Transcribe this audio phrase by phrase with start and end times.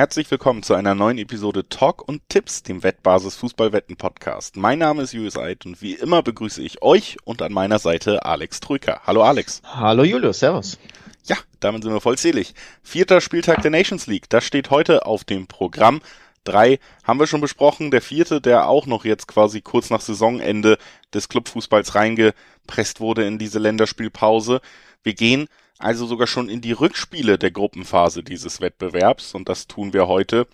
[0.00, 4.56] Herzlich willkommen zu einer neuen Episode Talk und Tipps, dem Wettbasis Fußballwetten Podcast.
[4.56, 8.24] Mein Name ist Julius Eid und wie immer begrüße ich euch und an meiner Seite
[8.24, 9.02] Alex Trücker.
[9.04, 9.60] Hallo Alex.
[9.62, 10.78] Hallo Julius, servus.
[11.24, 12.54] Ja, damit sind wir vollzählig.
[12.82, 16.00] Vierter Spieltag der Nations League, das steht heute auf dem Programm.
[16.44, 17.90] Drei haben wir schon besprochen.
[17.90, 20.78] Der vierte, der auch noch jetzt quasi kurz nach Saisonende
[21.12, 24.62] des Clubfußballs reingepresst wurde in diese Länderspielpause.
[25.02, 25.46] Wir gehen
[25.80, 30.46] also sogar schon in die Rückspiele der Gruppenphase dieses Wettbewerbs und das tun wir heute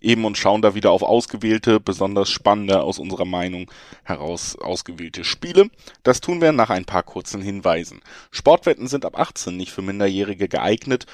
[0.00, 3.70] eben und schauen da wieder auf ausgewählte, besonders spannende aus unserer Meinung
[4.04, 5.70] heraus ausgewählte Spiele.
[6.02, 8.00] Das tun wir nach ein paar kurzen Hinweisen.
[8.30, 11.06] Sportwetten sind ab 18 nicht für Minderjährige geeignet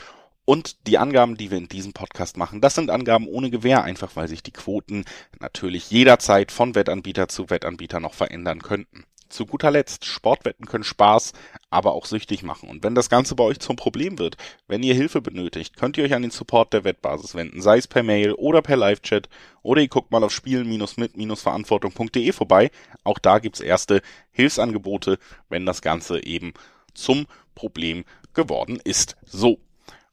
[0.45, 4.17] und die Angaben, die wir in diesem Podcast machen, das sind Angaben ohne Gewähr, einfach
[4.17, 5.05] weil sich die Quoten
[5.39, 9.05] natürlich jederzeit von Wettanbieter zu Wettanbieter noch verändern könnten.
[9.31, 11.33] Zu guter Letzt, Sportwetten können Spaß,
[11.71, 12.69] aber auch süchtig machen.
[12.69, 16.05] Und wenn das Ganze bei euch zum Problem wird, wenn ihr Hilfe benötigt, könnt ihr
[16.05, 19.29] euch an den Support der Wettbasis wenden, sei es per Mail oder per Live-Chat
[19.63, 22.71] oder ihr guckt mal auf spielen-mit-verantwortung.de vorbei.
[23.05, 26.53] Auch da gibt's erste Hilfsangebote, wenn das Ganze eben
[26.93, 29.17] zum Problem geworden ist.
[29.25, 29.61] So.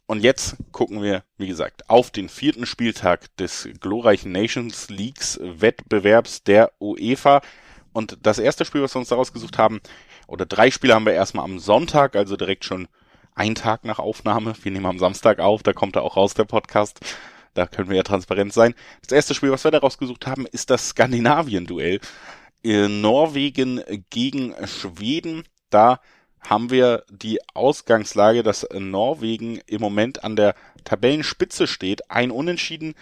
[0.05, 6.43] Und jetzt gucken wir, wie gesagt, auf den vierten Spieltag des glorreichen Nations Leagues Wettbewerbs
[6.43, 7.41] der UEFA.
[7.97, 9.81] Und das erste Spiel, was wir uns daraus gesucht haben,
[10.27, 12.87] oder drei Spiele haben wir erstmal am Sonntag, also direkt schon
[13.33, 14.53] einen Tag nach Aufnahme.
[14.61, 16.99] Wir nehmen am Samstag auf, da kommt er auch raus, der Podcast.
[17.55, 18.75] Da können wir ja transparent sein.
[19.01, 21.99] Das erste Spiel, was wir daraus gesucht haben, ist das Skandinavien-Duell.
[22.63, 23.81] Norwegen
[24.11, 25.43] gegen Schweden.
[25.71, 25.99] Da
[26.39, 30.53] haben wir die Ausgangslage, dass Norwegen im Moment an der
[30.83, 32.11] Tabellenspitze steht.
[32.11, 32.93] Ein Unentschieden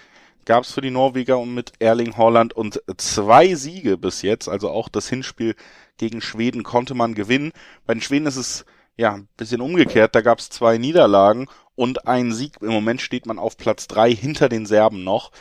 [0.46, 4.48] gab es für die Norweger und mit Erling Haaland und zwei Siege bis jetzt.
[4.48, 5.56] Also auch das Hinspiel
[5.98, 7.52] gegen Schweden konnte man gewinnen.
[7.86, 8.66] Bei den Schweden ist es
[8.98, 10.16] ja ein bisschen umgekehrt.
[10.16, 12.58] Da gab es zwei Niederlagen und einen Sieg.
[12.62, 15.32] Im Moment steht man auf Platz drei hinter den Serben noch.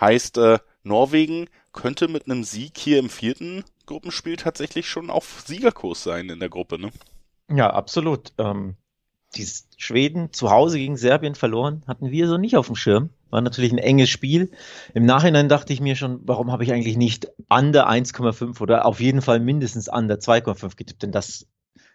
[0.00, 6.02] Heißt, äh, Norwegen könnte mit einem Sieg hier im vierten Gruppenspiel tatsächlich schon auf Siegerkurs
[6.02, 6.90] sein in der Gruppe, ne?
[7.50, 8.32] Ja, absolut.
[8.38, 8.76] Ähm,
[9.36, 13.10] die Schweden zu Hause gegen Serbien verloren, hatten wir so nicht auf dem Schirm.
[13.34, 14.52] War natürlich ein enges Spiel.
[14.94, 19.00] Im Nachhinein dachte ich mir schon, warum habe ich eigentlich nicht under 1,5 oder auf
[19.00, 21.02] jeden Fall mindestens under 2,5 getippt?
[21.02, 21.48] Denn das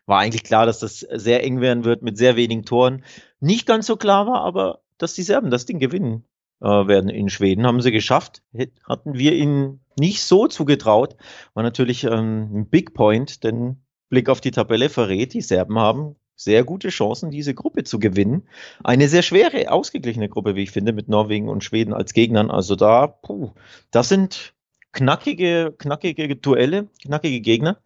[0.05, 3.05] war eigentlich klar, dass das sehr eng werden wird mit sehr wenigen Toren.
[3.39, 6.25] Nicht ganz so klar war aber, dass die Serben das Ding gewinnen
[6.59, 7.65] äh, werden in Schweden.
[7.65, 8.43] Haben sie geschafft.
[8.83, 11.15] Hatten wir ihnen nicht so zugetraut.
[11.53, 13.77] War natürlich ähm, ein Big Point, denn
[14.09, 18.47] Blick auf die Tabelle verrät, die Serben haben sehr gute Chancen, diese Gruppe zu gewinnen.
[18.81, 22.49] Eine sehr schwere, ausgeglichene Gruppe, wie ich finde, mit Norwegen und Schweden als Gegnern.
[22.49, 23.51] Also da, puh,
[23.91, 24.53] das sind
[24.93, 27.81] knackige, knackige Duelle, knackige Gegner.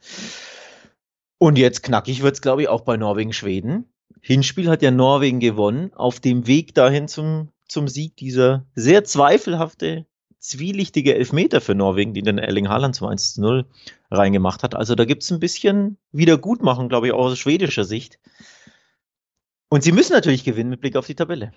[1.40, 3.92] Und jetzt knackig wird's, glaube ich, auch bei Norwegen-Schweden.
[4.22, 10.06] Hinspiel hat ja Norwegen gewonnen, auf dem Weg dahin zum, zum Sieg dieser sehr zweifelhafte
[10.44, 13.66] zwielichtige Elfmeter für Norwegen, die den Erling Haaland zum 1 zu 0
[14.12, 14.76] reingemacht hat.
[14.76, 18.20] Also da gibt es ein bisschen Wiedergutmachen, glaube ich, auch aus schwedischer Sicht.
[19.70, 21.54] Und sie müssen natürlich gewinnen mit Blick auf die Tabelle.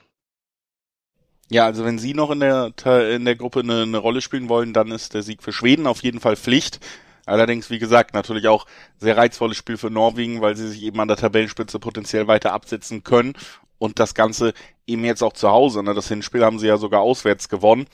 [1.51, 2.73] Ja, also wenn sie noch in der,
[3.13, 6.03] in der Gruppe eine, eine Rolle spielen wollen, dann ist der Sieg für Schweden auf
[6.03, 6.79] jeden Fall Pflicht.
[7.25, 8.67] Allerdings, wie gesagt, natürlich auch
[8.99, 13.03] sehr reizvolles Spiel für Norwegen, weil sie sich eben an der Tabellenspitze potenziell weiter absetzen
[13.03, 13.35] können
[13.79, 14.55] und das Ganze
[14.87, 15.83] eben jetzt auch zu Hause.
[15.83, 15.93] Ne?
[15.93, 17.87] Das Hinspiel haben sie ja sogar auswärts gewonnen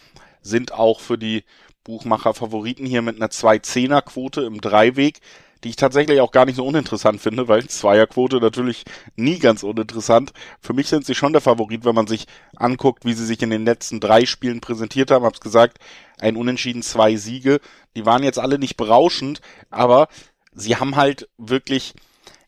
[0.42, 1.44] sind auch für die
[1.84, 5.20] Buchmacher Favoriten hier mit einer 2-10er-Quote im Dreiweg,
[5.64, 8.84] die ich tatsächlich auch gar nicht so uninteressant finde, weil Zweierquote natürlich
[9.16, 10.32] nie ganz uninteressant.
[10.60, 12.26] Für mich sind sie schon der Favorit, wenn man sich
[12.56, 15.24] anguckt, wie sie sich in den letzten drei Spielen präsentiert haben.
[15.24, 15.78] Hab's gesagt,
[16.18, 17.60] ein Unentschieden, zwei Siege.
[17.96, 20.08] Die waren jetzt alle nicht berauschend, aber
[20.52, 21.94] sie haben halt wirklich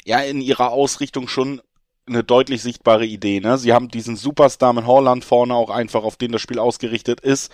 [0.04, 1.60] ja in ihrer Ausrichtung schon
[2.06, 3.40] eine deutlich sichtbare Idee.
[3.40, 3.56] Ne?
[3.58, 7.50] Sie haben diesen Superstar mit Holland vorne auch einfach, auf den das Spiel ausgerichtet ist.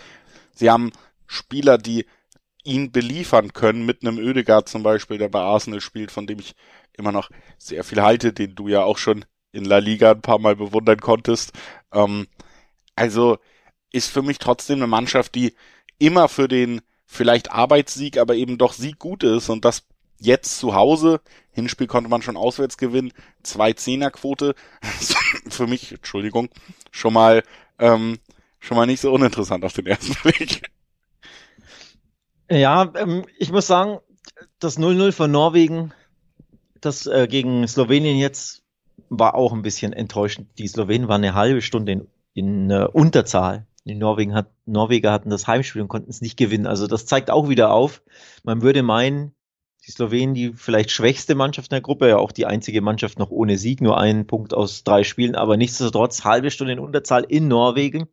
[0.60, 0.92] Sie haben
[1.26, 2.04] Spieler, die
[2.64, 6.54] ihn beliefern können, mit einem Ödegaard zum Beispiel, der bei Arsenal spielt, von dem ich
[6.92, 10.38] immer noch sehr viel halte, den du ja auch schon in La Liga ein paar
[10.38, 11.52] Mal bewundern konntest.
[11.94, 12.26] Ähm,
[12.94, 13.38] also
[13.90, 15.54] ist für mich trotzdem eine Mannschaft, die
[15.98, 19.84] immer für den vielleicht Arbeitssieg, aber eben doch Sieg gut ist und das
[20.18, 21.22] jetzt zu Hause.
[21.52, 23.14] Hinspiel konnte man schon auswärts gewinnen.
[23.42, 24.54] Zwei Zehnerquote.
[25.48, 26.50] für mich, Entschuldigung,
[26.90, 27.42] schon mal
[27.78, 28.18] ähm,
[28.60, 30.70] schon mal nicht so uninteressant auf den ersten Blick.
[32.50, 33.98] Ja, ähm, ich muss sagen,
[34.58, 35.92] das 0-0 von Norwegen,
[36.80, 38.62] das äh, gegen Slowenien jetzt,
[39.08, 40.48] war auch ein bisschen enttäuschend.
[40.58, 43.66] Die Slowenen waren eine halbe Stunde in, in äh, Unterzahl.
[43.84, 46.66] Die Norwegen hat, Norweger hatten das Heimspiel und konnten es nicht gewinnen.
[46.66, 48.02] Also das zeigt auch wieder auf.
[48.44, 49.32] Man würde meinen,
[49.86, 53.30] die Slowenen, die vielleicht schwächste Mannschaft in der Gruppe, ja auch die einzige Mannschaft noch
[53.30, 57.48] ohne Sieg, nur einen Punkt aus drei Spielen, aber nichtsdestotrotz halbe Stunde in Unterzahl in
[57.48, 58.08] Norwegen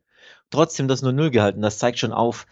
[0.50, 1.62] trotzdem das 0-0 gehalten.
[1.62, 2.46] Das zeigt schon auf,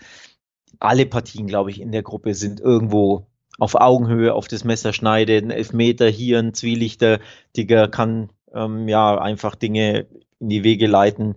[0.79, 3.27] alle Partien, glaube ich, in der Gruppe sind irgendwo
[3.57, 7.19] auf Augenhöhe auf das Messer schneiden, Elfmeter hier, ein Zwielichter,
[7.55, 10.07] Digger kann ähm, ja einfach Dinge
[10.39, 11.35] in die Wege leiten.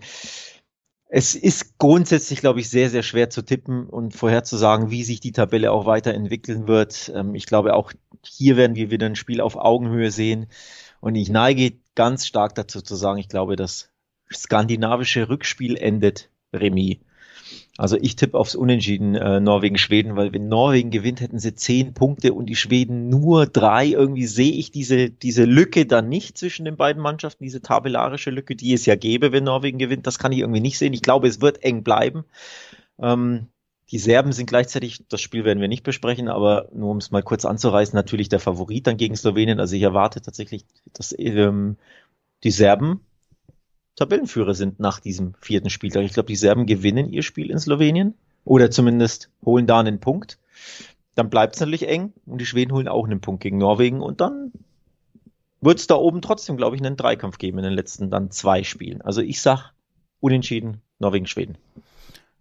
[1.10, 5.32] Es ist grundsätzlich, glaube ich, sehr, sehr schwer zu tippen und vorherzusagen, wie sich die
[5.32, 7.10] Tabelle auch weiterentwickeln wird.
[7.14, 7.93] Ähm, ich glaube, auch
[8.25, 10.49] hier werden wir wieder ein Spiel auf Augenhöhe sehen.
[11.00, 13.90] Und ich neige ganz stark dazu zu sagen, ich glaube, das
[14.31, 16.98] skandinavische Rückspiel endet Remis.
[17.78, 22.34] Also ich tippe aufs Unentschieden äh, Norwegen-Schweden, weil wenn Norwegen gewinnt, hätten sie zehn Punkte
[22.34, 23.86] und die Schweden nur drei.
[23.86, 28.56] Irgendwie sehe ich diese, diese Lücke dann nicht zwischen den beiden Mannschaften, diese tabellarische Lücke,
[28.56, 30.08] die es ja gäbe, wenn Norwegen gewinnt.
[30.08, 30.92] Das kann ich irgendwie nicht sehen.
[30.92, 32.24] Ich glaube, es wird eng bleiben.
[32.98, 33.46] Ähm,
[33.90, 37.22] die Serben sind gleichzeitig, das Spiel werden wir nicht besprechen, aber nur um es mal
[37.22, 39.60] kurz anzureißen, natürlich der Favorit dann gegen Slowenien.
[39.60, 41.76] Also ich erwarte tatsächlich, dass ähm,
[42.42, 43.00] die Serben
[43.98, 46.04] Tabellenführer sind nach diesem vierten Spieltag.
[46.04, 48.14] Ich glaube, die Serben gewinnen ihr Spiel in Slowenien
[48.44, 50.38] oder zumindest holen da einen Punkt.
[51.16, 54.20] Dann bleibt es natürlich eng und die Schweden holen auch einen Punkt gegen Norwegen und
[54.20, 54.52] dann
[55.60, 58.62] wird es da oben trotzdem, glaube ich, einen Dreikampf geben in den letzten dann zwei
[58.62, 59.02] Spielen.
[59.02, 59.72] Also ich sag
[60.20, 61.58] unentschieden Norwegen-Schweden.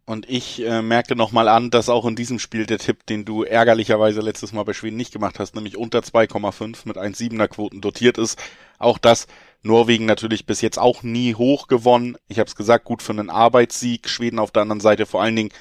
[0.06, 3.44] Und ich äh, merke nochmal an, dass auch in diesem Spiel der Tipp, den du
[3.44, 8.18] ärgerlicherweise letztes Mal bei Schweden nicht gemacht hast, nämlich unter 2,5 mit 1,7er Quoten dotiert
[8.18, 8.40] ist.
[8.78, 9.28] Auch das
[9.64, 12.18] Norwegen natürlich bis jetzt auch nie hoch gewonnen.
[12.28, 14.10] Ich habe es gesagt, gut für einen Arbeitssieg.
[14.10, 15.52] Schweden auf der anderen Seite vor allen Dingen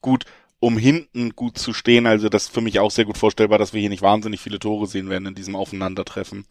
[0.00, 0.24] gut,
[0.58, 2.06] um hinten gut zu stehen.
[2.06, 4.58] Also das ist für mich auch sehr gut vorstellbar, dass wir hier nicht wahnsinnig viele
[4.58, 6.46] Tore sehen werden in diesem Aufeinandertreffen.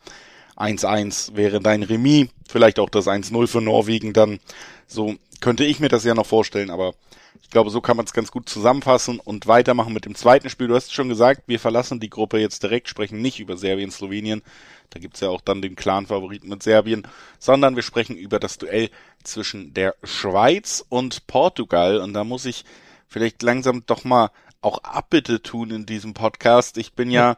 [0.57, 4.39] 1-1 wäre dein Remis, vielleicht auch das 1-0 für Norwegen dann.
[4.85, 6.93] So könnte ich mir das ja noch vorstellen, aber
[7.41, 10.67] ich glaube, so kann man es ganz gut zusammenfassen und weitermachen mit dem zweiten Spiel.
[10.67, 14.41] Du hast schon gesagt, wir verlassen die Gruppe jetzt direkt, sprechen nicht über Serbien, Slowenien.
[14.89, 17.07] Da gibt's ja auch dann den Clan-Favoriten mit Serbien,
[17.39, 18.89] sondern wir sprechen über das Duell
[19.23, 21.97] zwischen der Schweiz und Portugal.
[21.97, 22.63] Und da muss ich
[23.07, 26.77] vielleicht langsam doch mal auch Abbitte tun in diesem Podcast.
[26.77, 27.37] Ich bin ja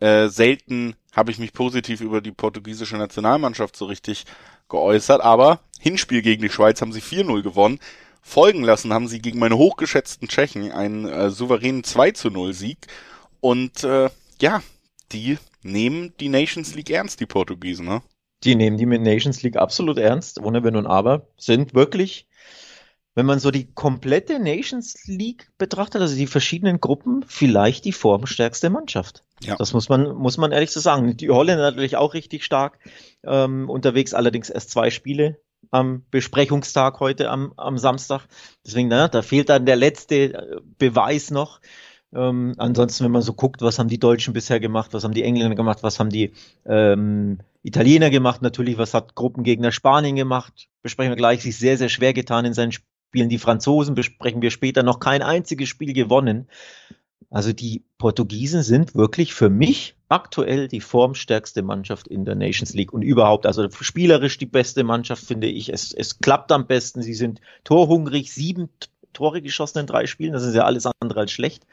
[0.00, 4.26] äh, selten, habe ich mich positiv über die portugiesische Nationalmannschaft so richtig
[4.68, 7.80] geäußert, aber Hinspiel gegen die Schweiz haben sie 4-0 gewonnen
[8.20, 12.86] folgen lassen haben sie gegen meine hochgeschätzten Tschechen einen äh, souveränen 2 zu 0 Sieg.
[13.40, 14.10] Und äh,
[14.40, 14.62] ja,
[15.12, 18.02] die nehmen die Nations League ernst, die Portugiesen, ne?
[18.44, 22.28] Die nehmen die Nations League absolut ernst, ohne Wenn und Aber, sind wirklich,
[23.14, 28.70] wenn man so die komplette Nations League betrachtet, also die verschiedenen Gruppen, vielleicht die formstärkste
[28.70, 29.24] Mannschaft.
[29.40, 29.56] Ja.
[29.56, 31.16] Das muss man, muss man ehrlich so sagen.
[31.16, 32.78] Die Holländer natürlich auch richtig stark
[33.24, 38.26] ähm, unterwegs, allerdings erst zwei Spiele am Besprechungstag heute am, am Samstag.
[38.64, 41.60] Deswegen, na, da fehlt dann der letzte äh, Beweis noch.
[42.14, 45.24] Ähm, ansonsten, wenn man so guckt, was haben die Deutschen bisher gemacht, was haben die
[45.24, 46.32] Engländer gemacht, was haben die
[46.64, 51.90] ähm, Italiener gemacht, natürlich, was hat Gruppengegner Spanien gemacht, besprechen wir gleich, sich sehr, sehr
[51.90, 53.28] schwer getan in seinen Spielen.
[53.28, 56.48] Die Franzosen besprechen wir später noch kein einziges Spiel gewonnen.
[57.30, 62.92] Also die Portugiesen sind wirklich für mich aktuell die formstärkste Mannschaft in der Nations League
[62.92, 65.70] und überhaupt, also spielerisch die beste Mannschaft, finde ich.
[65.70, 67.02] Es, es klappt am besten.
[67.02, 68.70] Sie sind torhungrig, sieben
[69.12, 70.32] Tore geschossen in drei Spielen.
[70.32, 71.66] Das ist ja alles andere als schlecht.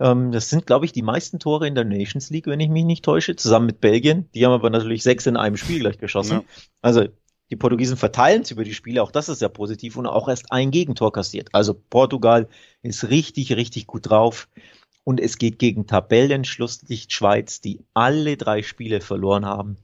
[0.00, 2.84] Ähm, das sind, glaube ich, die meisten Tore in der Nations League, wenn ich mich
[2.84, 4.28] nicht täusche, zusammen mit Belgien.
[4.34, 6.38] Die haben aber natürlich sechs in einem Spiel gleich geschossen.
[6.38, 6.44] Ja.
[6.82, 7.06] Also
[7.50, 10.52] die Portugiesen verteilen es über die Spiele, auch das ist ja positiv und auch erst
[10.52, 11.48] ein Gegentor kassiert.
[11.52, 12.48] Also Portugal
[12.82, 14.48] ist richtig, richtig gut drauf.
[15.08, 19.78] Und es geht gegen Tabellenschlusslicht Schweiz, die alle drei Spiele verloren haben.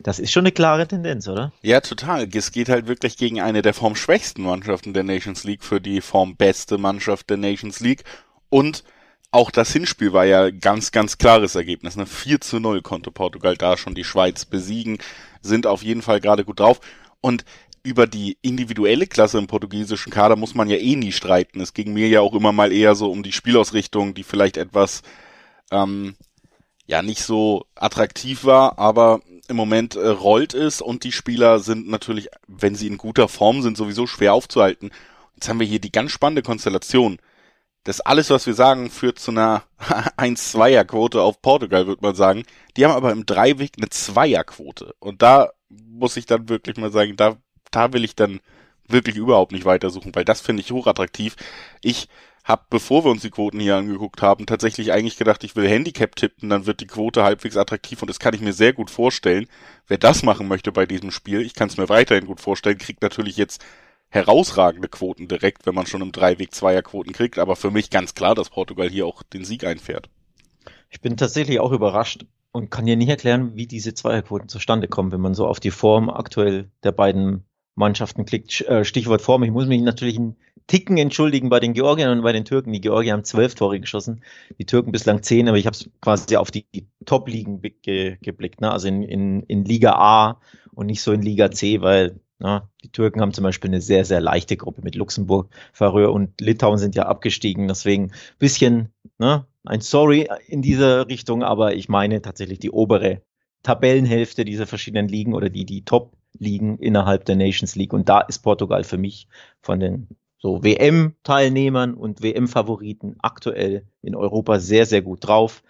[0.00, 1.50] Das ist schon eine klare Tendenz, oder?
[1.62, 2.28] Ja, total.
[2.30, 6.76] Es geht halt wirklich gegen eine der formschwächsten Mannschaften der Nations League für die formbeste
[6.76, 8.04] Mannschaft der Nations League.
[8.50, 8.84] Und
[9.30, 11.96] auch das Hinspiel war ja ganz, ganz klares Ergebnis.
[11.96, 12.04] Ne?
[12.04, 14.98] 4 zu 0 konnte Portugal da schon die Schweiz besiegen,
[15.40, 16.82] sind auf jeden Fall gerade gut drauf.
[17.22, 17.46] Und
[17.86, 21.60] über die individuelle Klasse im portugiesischen Kader muss man ja eh nie streiten.
[21.60, 25.02] Es ging mir ja auch immer mal eher so um die Spielausrichtung, die vielleicht etwas
[25.70, 26.16] ähm,
[26.86, 31.88] ja nicht so attraktiv war, aber im Moment äh, rollt es und die Spieler sind
[31.88, 34.90] natürlich, wenn sie in guter Form sind, sowieso schwer aufzuhalten.
[35.36, 37.18] Jetzt haben wir hier die ganz spannende Konstellation.
[37.84, 39.62] Das alles, was wir sagen, führt zu einer
[40.16, 42.42] 1-2er-Quote auf Portugal, würde man sagen.
[42.76, 44.94] Die haben aber im Dreiweg eine Zweierquote.
[44.98, 47.36] Und da muss ich dann wirklich mal sagen, da
[47.70, 48.40] da will ich dann
[48.88, 51.36] wirklich überhaupt nicht weitersuchen, weil das finde ich hochattraktiv.
[51.82, 52.08] Ich
[52.44, 56.14] habe, bevor wir uns die Quoten hier angeguckt haben, tatsächlich eigentlich gedacht, ich will Handicap
[56.14, 59.46] tippen, dann wird die Quote halbwegs attraktiv und das kann ich mir sehr gut vorstellen.
[59.88, 63.02] Wer das machen möchte bei diesem Spiel, ich kann es mir weiterhin gut vorstellen, kriegt
[63.02, 63.64] natürlich jetzt
[64.10, 68.36] herausragende Quoten direkt, wenn man schon im Dreiweg Zweierquoten kriegt, aber für mich ganz klar,
[68.36, 70.08] dass Portugal hier auch den Sieg einfährt.
[70.88, 75.10] Ich bin tatsächlich auch überrascht und kann dir nicht erklären, wie diese Zweierquoten zustande kommen,
[75.10, 77.44] wenn man so auf die Form aktuell der beiden
[77.76, 78.62] Mannschaften klickt.
[78.62, 79.44] Äh, Stichwort Form.
[79.44, 82.72] Ich muss mich natürlich ein Ticken entschuldigen bei den Georgiern und bei den Türken.
[82.72, 84.22] Die Georgier haben zwölf Tore geschossen,
[84.58, 86.66] die Türken bislang zehn, aber ich habe quasi auf die
[87.04, 88.72] Top-Ligen ge geblickt, ne?
[88.72, 90.40] also in, in, in Liga A
[90.74, 94.04] und nicht so in Liga C, weil ne, die Türken haben zum Beispiel eine sehr,
[94.04, 97.68] sehr leichte Gruppe mit Luxemburg, Färöer und Litauen sind ja abgestiegen.
[97.68, 103.22] Deswegen bisschen ne, ein Sorry in dieser Richtung, aber ich meine tatsächlich die obere
[103.62, 105.84] Tabellenhälfte dieser verschiedenen Ligen oder die, die
[106.36, 107.92] Top-Ligen innerhalb der Nations League.
[107.92, 109.28] Und da ist Portugal für mich
[109.60, 115.62] von den so WM-Teilnehmern und WM-Favoriten aktuell in Europa sehr, sehr gut drauf.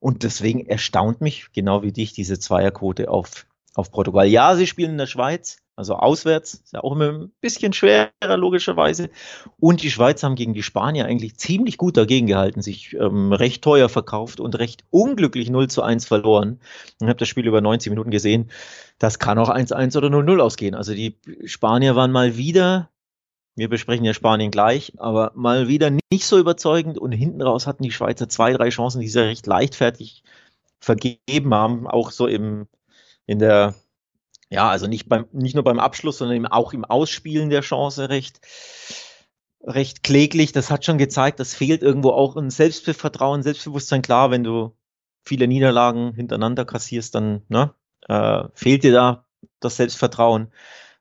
[0.00, 4.26] Und deswegen erstaunt mich, genau wie dich, diese Zweierquote auf, auf Portugal.
[4.26, 8.10] Ja, sie spielen in der Schweiz, also auswärts, ist ja auch immer ein bisschen schwerer,
[8.36, 9.10] logischerweise.
[9.58, 13.62] Und die Schweiz haben gegen die Spanier eigentlich ziemlich gut dagegen gehalten, sich ähm, recht
[13.62, 16.60] teuer verkauft und recht unglücklich 0 zu 1 verloren.
[17.00, 18.50] Ich habe das Spiel über 90 Minuten gesehen.
[18.98, 20.76] Das kann auch 1-1 oder 0-0 ausgehen.
[20.76, 22.90] Also die Spanier waren mal wieder,
[23.56, 27.82] wir besprechen ja Spanien gleich, aber mal wieder nicht so überzeugend und hinten raus hatten
[27.82, 30.22] die Schweizer zwei, drei Chancen, die sie recht leichtfertig
[30.78, 32.68] vergeben haben, auch so im,
[33.26, 33.74] in der
[34.50, 38.40] ja, also nicht beim, nicht nur beim Abschluss, sondern auch im Ausspielen der Chance recht,
[39.62, 40.52] recht kläglich.
[40.52, 44.02] Das hat schon gezeigt, das fehlt irgendwo auch ein Selbstvertrauen, Selbstbewusstsein.
[44.02, 44.76] Klar, wenn du
[45.24, 47.74] viele Niederlagen hintereinander kassierst, dann ne,
[48.08, 49.26] äh, fehlt dir da
[49.60, 50.52] das Selbstvertrauen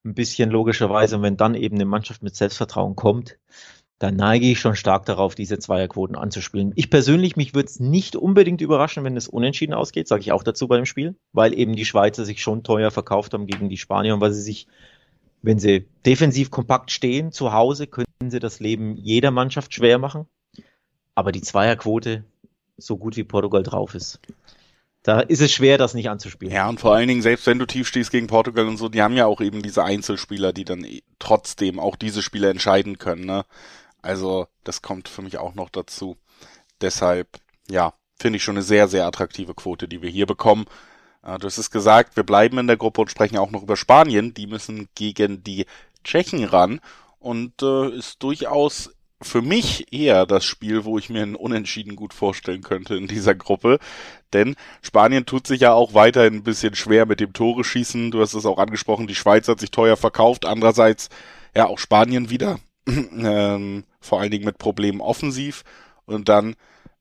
[0.05, 1.17] ein bisschen logischerweise.
[1.17, 3.37] Und wenn dann eben eine Mannschaft mit Selbstvertrauen kommt,
[4.03, 6.73] dann neige ich schon stark darauf, diese Zweierquoten anzuspielen.
[6.75, 10.43] Ich persönlich, mich würde es nicht unbedingt überraschen, wenn es unentschieden ausgeht, sage ich auch
[10.43, 13.77] dazu bei dem Spiel, weil eben die Schweizer sich schon teuer verkauft haben gegen die
[13.77, 14.67] Spanier und weil sie sich,
[15.41, 20.25] wenn sie defensiv kompakt stehen, zu Hause, können sie das Leben jeder Mannschaft schwer machen.
[21.15, 22.25] Aber die Zweierquote,
[22.75, 24.19] so gut wie Portugal drauf ist,
[25.03, 26.53] da ist es schwer, das nicht anzuspielen.
[26.53, 29.01] Ja, und vor allen Dingen, selbst wenn du tief stehst gegen Portugal und so, die
[29.01, 30.85] haben ja auch eben diese Einzelspieler, die dann
[31.19, 33.25] trotzdem auch diese Spiele entscheiden können.
[33.25, 33.45] Ne?
[34.03, 36.17] Also das kommt für mich auch noch dazu.
[36.81, 40.65] Deshalb, ja, finde ich schon eine sehr, sehr attraktive Quote, die wir hier bekommen.
[41.23, 43.77] Äh, du hast es gesagt, wir bleiben in der Gruppe und sprechen auch noch über
[43.77, 44.33] Spanien.
[44.33, 45.65] Die müssen gegen die
[46.03, 46.81] Tschechen ran
[47.19, 48.91] und äh, ist durchaus
[49.21, 53.35] für mich eher das Spiel, wo ich mir ein Unentschieden gut vorstellen könnte in dieser
[53.35, 53.79] Gruppe.
[54.33, 58.11] Denn Spanien tut sich ja auch weiterhin ein bisschen schwer mit dem Tore schießen.
[58.11, 60.45] Du hast es auch angesprochen, die Schweiz hat sich teuer verkauft.
[60.45, 61.07] Andererseits,
[61.55, 65.63] ja, auch Spanien wieder ähm, vor allen Dingen mit Problemen offensiv.
[66.05, 66.55] Und dann,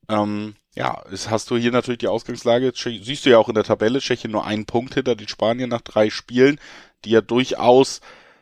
[0.09, 3.99] ähm, ja, hast du hier natürlich die Ausgangslage, siehst du ja auch in der Tabelle,
[3.99, 6.59] Tschechien nur einen Punkt hinter den Spaniern nach drei Spielen,
[7.05, 8.01] die ja durchaus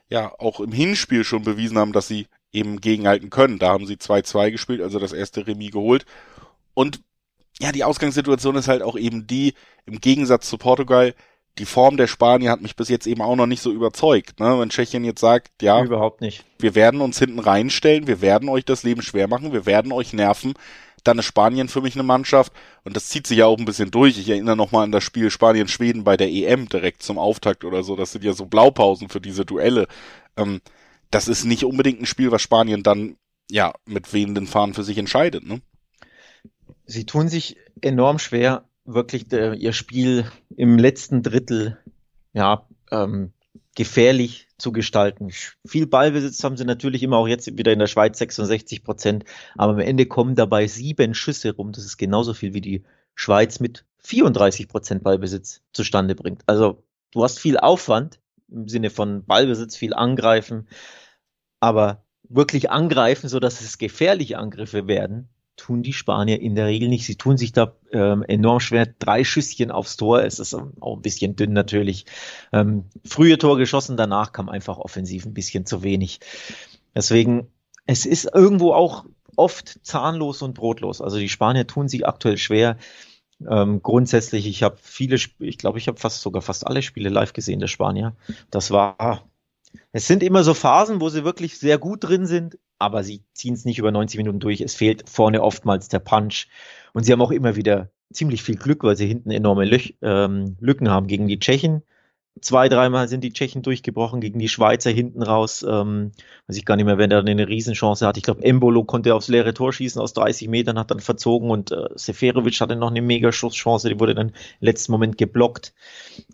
[0.09, 3.59] ja auch im Hinspiel schon bewiesen haben, dass sie eben gegenhalten können.
[3.59, 6.05] Da haben sie 2-2 gespielt, also das erste Remis geholt.
[6.73, 7.01] Und
[7.59, 9.53] ja, die Ausgangssituation ist halt auch eben die,
[9.85, 11.13] im Gegensatz zu Portugal,
[11.57, 14.39] die Form der Spanier hat mich bis jetzt eben auch noch nicht so überzeugt.
[14.39, 14.59] Ne?
[14.59, 16.45] Wenn Tschechien jetzt sagt, ja, überhaupt nicht.
[16.59, 20.13] Wir werden uns hinten reinstellen, wir werden euch das Leben schwer machen, wir werden euch
[20.13, 20.53] nerven.
[21.03, 22.53] Dann ist Spanien für mich eine Mannschaft
[22.83, 24.19] und das zieht sich ja auch ein bisschen durch.
[24.19, 27.95] Ich erinnere nochmal an das Spiel Spanien-Schweden bei der EM direkt zum Auftakt oder so.
[27.95, 29.87] Das sind ja so Blaupausen für diese Duelle.
[30.37, 30.61] Ähm,
[31.09, 33.17] das ist nicht unbedingt ein Spiel, was Spanien dann
[33.49, 35.45] ja mit wehenden Fahnen für sich entscheidet.
[35.45, 35.61] Ne?
[36.85, 41.77] Sie tun sich enorm schwer, wirklich der, ihr Spiel im letzten Drittel
[42.33, 43.33] ja ähm,
[43.75, 45.31] gefährlich zu gestalten.
[45.65, 49.73] Viel Ballbesitz haben sie natürlich immer auch jetzt wieder in der Schweiz 66 Prozent, aber
[49.73, 51.71] am Ende kommen dabei sieben Schüsse rum.
[51.71, 52.83] Das ist genauso viel wie die
[53.15, 56.43] Schweiz mit 34 Prozent Ballbesitz zustande bringt.
[56.47, 58.19] Also du hast viel Aufwand
[58.49, 60.67] im Sinne von Ballbesitz, viel Angreifen,
[61.59, 66.89] aber wirklich angreifen, so dass es gefährliche Angriffe werden, tun die Spanier in der Regel
[66.89, 67.05] nicht.
[67.05, 68.85] Sie tun sich da ähm, enorm schwer.
[68.85, 72.05] Drei Schüsschen aufs Tor, es ist auch ein bisschen dünn natürlich.
[72.51, 76.19] Ähm, frühe Tor geschossen, danach kam einfach offensiv ein bisschen zu wenig.
[76.95, 77.47] Deswegen,
[77.85, 79.05] es ist irgendwo auch
[79.35, 81.01] oft zahnlos und brotlos.
[81.01, 82.77] Also die Spanier tun sich aktuell schwer.
[83.49, 87.33] Ähm, grundsätzlich, ich habe viele, ich glaube, ich habe fast sogar fast alle Spiele live
[87.33, 88.15] gesehen der Spanier.
[88.51, 89.25] Das war,
[89.91, 93.53] es sind immer so Phasen, wo sie wirklich sehr gut drin sind, aber sie ziehen
[93.53, 94.59] es nicht über 90 Minuten durch.
[94.59, 96.47] Es fehlt vorne oftmals der Punch.
[96.93, 100.57] Und sie haben auch immer wieder ziemlich viel Glück, weil sie hinten enorme Löch, ähm,
[100.59, 101.83] Lücken haben gegen die Tschechen.
[102.39, 105.65] Zwei, dreimal sind die Tschechen durchgebrochen gegen die Schweizer hinten raus.
[105.67, 106.13] Ähm,
[106.47, 108.15] weiß ich gar nicht mehr, wenn er eine Riesenchance hat.
[108.15, 111.71] Ich glaube, Embolo konnte aufs leere Tor schießen aus 30 Metern, hat dann verzogen und
[111.71, 115.73] äh, Seferovic hatte noch eine Mega-Schusschance, die wurde dann im letzten Moment geblockt.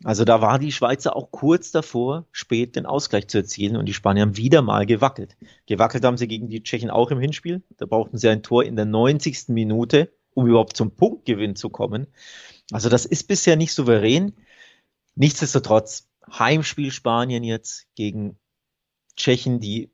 [0.03, 3.93] Also da war die Schweizer auch kurz davor, spät den Ausgleich zu erzielen und die
[3.93, 5.35] Spanier haben wieder mal gewackelt.
[5.65, 7.63] Gewackelt haben sie gegen die Tschechen auch im Hinspiel.
[7.77, 9.49] Da brauchten sie ein Tor in der 90.
[9.49, 12.05] Minute, um überhaupt zum Punktgewinn zu kommen.
[12.71, 14.33] Also das ist bisher nicht souverän.
[15.17, 18.37] Nichtsdestotrotz, Heimspiel Spanien jetzt gegen
[19.15, 19.91] Tschechen, die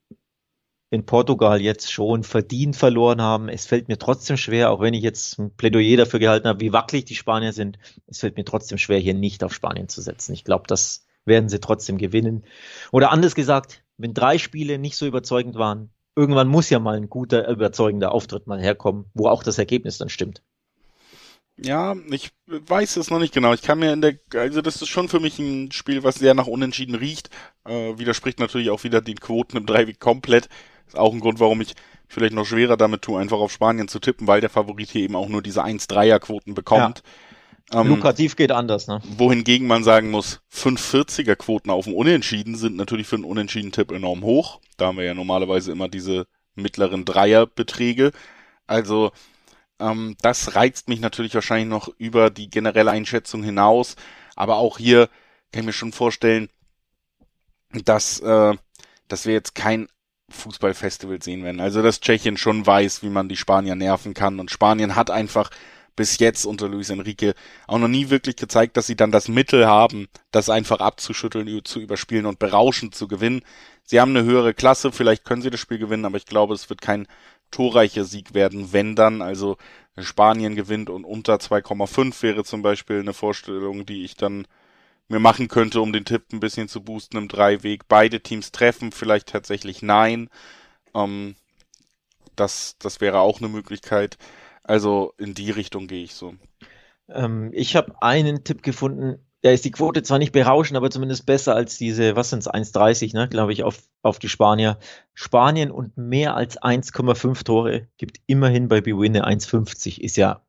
[0.89, 3.48] in Portugal jetzt schon verdient verloren haben.
[3.48, 6.74] Es fällt mir trotzdem schwer, auch wenn ich jetzt ein Plädoyer dafür gehalten habe, wie
[6.74, 7.80] wackelig die Spanier sind.
[8.06, 10.34] Es fällt mir trotzdem schwer, hier nicht auf Spanien zu setzen.
[10.34, 12.44] Ich glaube, das werden sie trotzdem gewinnen.
[12.92, 17.10] Oder anders gesagt, wenn drei Spiele nicht so überzeugend waren, irgendwann muss ja mal ein
[17.10, 20.44] guter, überzeugender Auftritt mal herkommen, wo auch das Ergebnis dann stimmt.
[21.57, 23.53] Ja, ich weiß es noch nicht genau.
[23.53, 26.33] Ich kann mir in der, also das ist schon für mich ein Spiel, was sehr
[26.33, 27.29] nach Unentschieden riecht.
[27.65, 30.50] Äh, widerspricht natürlich auch wieder den Quoten im Dreiweg komplett.
[30.88, 31.75] Ist auch ein Grund, warum ich
[32.07, 35.15] vielleicht noch schwerer damit tue, einfach auf Spanien zu tippen, weil der Favorit hier eben
[35.15, 37.03] auch nur diese 1-3er-Quoten bekommt.
[37.72, 37.81] Ja.
[37.81, 39.01] Ähm, Lukrativ geht anders, ne?
[39.17, 44.60] Wohingegen man sagen muss, 540er-Quoten auf dem Unentschieden sind natürlich für einen Unentschieden-Tipp enorm hoch.
[44.77, 48.12] Da haben wir ja normalerweise immer diese mittleren Dreierbeträge.
[48.67, 49.12] Also
[49.84, 53.96] ähm, das reizt mich natürlich wahrscheinlich noch über die generelle Einschätzung hinaus.
[54.36, 55.08] Aber auch hier
[55.52, 56.50] kann ich mir schon vorstellen,
[57.72, 58.56] dass, äh,
[59.08, 59.88] dass wir jetzt kein
[60.30, 61.60] Fußballfestival sehen werden.
[61.60, 64.40] Also dass Tschechien schon weiß, wie man die Spanier nerven kann.
[64.40, 65.50] Und Spanien hat einfach
[65.96, 67.34] bis jetzt unter Luis Enrique
[67.68, 71.80] auch noch nie wirklich gezeigt, dass sie dann das Mittel haben, das einfach abzuschütteln, zu
[71.80, 73.44] überspielen und berauschend zu gewinnen.
[73.84, 76.70] Sie haben eine höhere Klasse, vielleicht können sie das Spiel gewinnen, aber ich glaube, es
[76.70, 77.08] wird kein
[77.53, 79.22] torreicher Sieg werden, wenn dann.
[79.22, 79.57] Also
[79.98, 84.48] Spanien gewinnt und unter 2,5 wäre zum Beispiel eine Vorstellung, die ich dann
[85.07, 87.88] mir machen könnte, um den Tipp ein bisschen zu boosten im Dreiweg.
[87.88, 90.29] Beide Teams treffen, vielleicht tatsächlich nein.
[90.95, 91.36] Ähm,
[92.36, 94.17] das, das wäre auch eine Möglichkeit.
[94.63, 96.33] Also in die Richtung gehe ich so.
[97.10, 101.25] Ähm, ich habe einen Tipp gefunden, da ist die Quote zwar nicht berauschend, aber zumindest
[101.25, 104.79] besser als diese, was sind es, 1,30, ne, glaube ich, auf, auf die Spanier.
[105.13, 110.00] Spanien und mehr als 1,5 Tore gibt immerhin bei Bewinne 1,50.
[110.00, 110.41] Ist ja,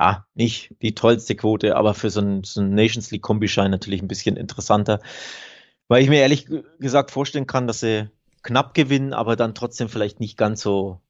[0.00, 4.02] ja, nicht die tollste Quote, aber für so einen, so einen Nations League Kombischein natürlich
[4.02, 4.98] ein bisschen interessanter.
[5.86, 6.48] Weil ich mir ehrlich
[6.80, 8.10] gesagt vorstellen kann, dass sie
[8.42, 11.00] knapp gewinnen, aber dann trotzdem vielleicht nicht ganz so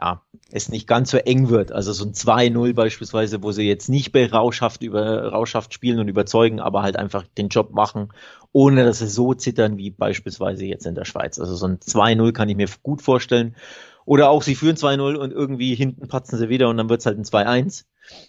[0.00, 1.72] ja, es nicht ganz so eng wird.
[1.72, 6.08] Also so ein 2-0 beispielsweise, wo sie jetzt nicht bei Rauschhaft über Rauschhaft spielen und
[6.08, 8.12] überzeugen, aber halt einfach den Job machen,
[8.52, 11.38] ohne dass sie so zittern wie beispielsweise jetzt in der Schweiz.
[11.38, 13.56] Also so ein 2-0 kann ich mir gut vorstellen.
[14.04, 17.18] Oder auch sie führen 2-0 und irgendwie hinten patzen sie wieder und dann wird's halt
[17.18, 17.84] ein 2-1.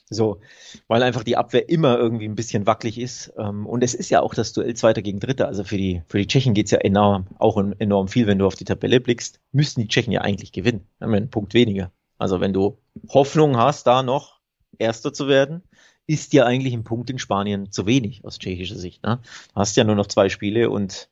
[0.10, 0.40] So,
[0.88, 3.34] weil einfach die Abwehr immer irgendwie ein bisschen wackelig ist.
[3.38, 5.48] Ähm, und es ist ja auch das Duell Zweiter gegen Dritter.
[5.48, 8.56] Also für die, für die Tschechen geht's ja enorm, auch enorm viel, wenn du auf
[8.56, 9.40] die Tabelle blickst.
[9.52, 10.88] Müssten die Tschechen ja eigentlich gewinnen.
[11.02, 11.92] Haben wir einen Punkt weniger.
[12.18, 12.78] Also wenn du
[13.10, 14.40] Hoffnung hast, da noch
[14.80, 15.64] Erster zu werden,
[16.08, 19.04] ist ja eigentlich ein Punkt in Spanien zu wenig aus tschechischer Sicht.
[19.04, 19.20] Ne?
[19.54, 21.10] Du hast ja nur noch zwei Spiele und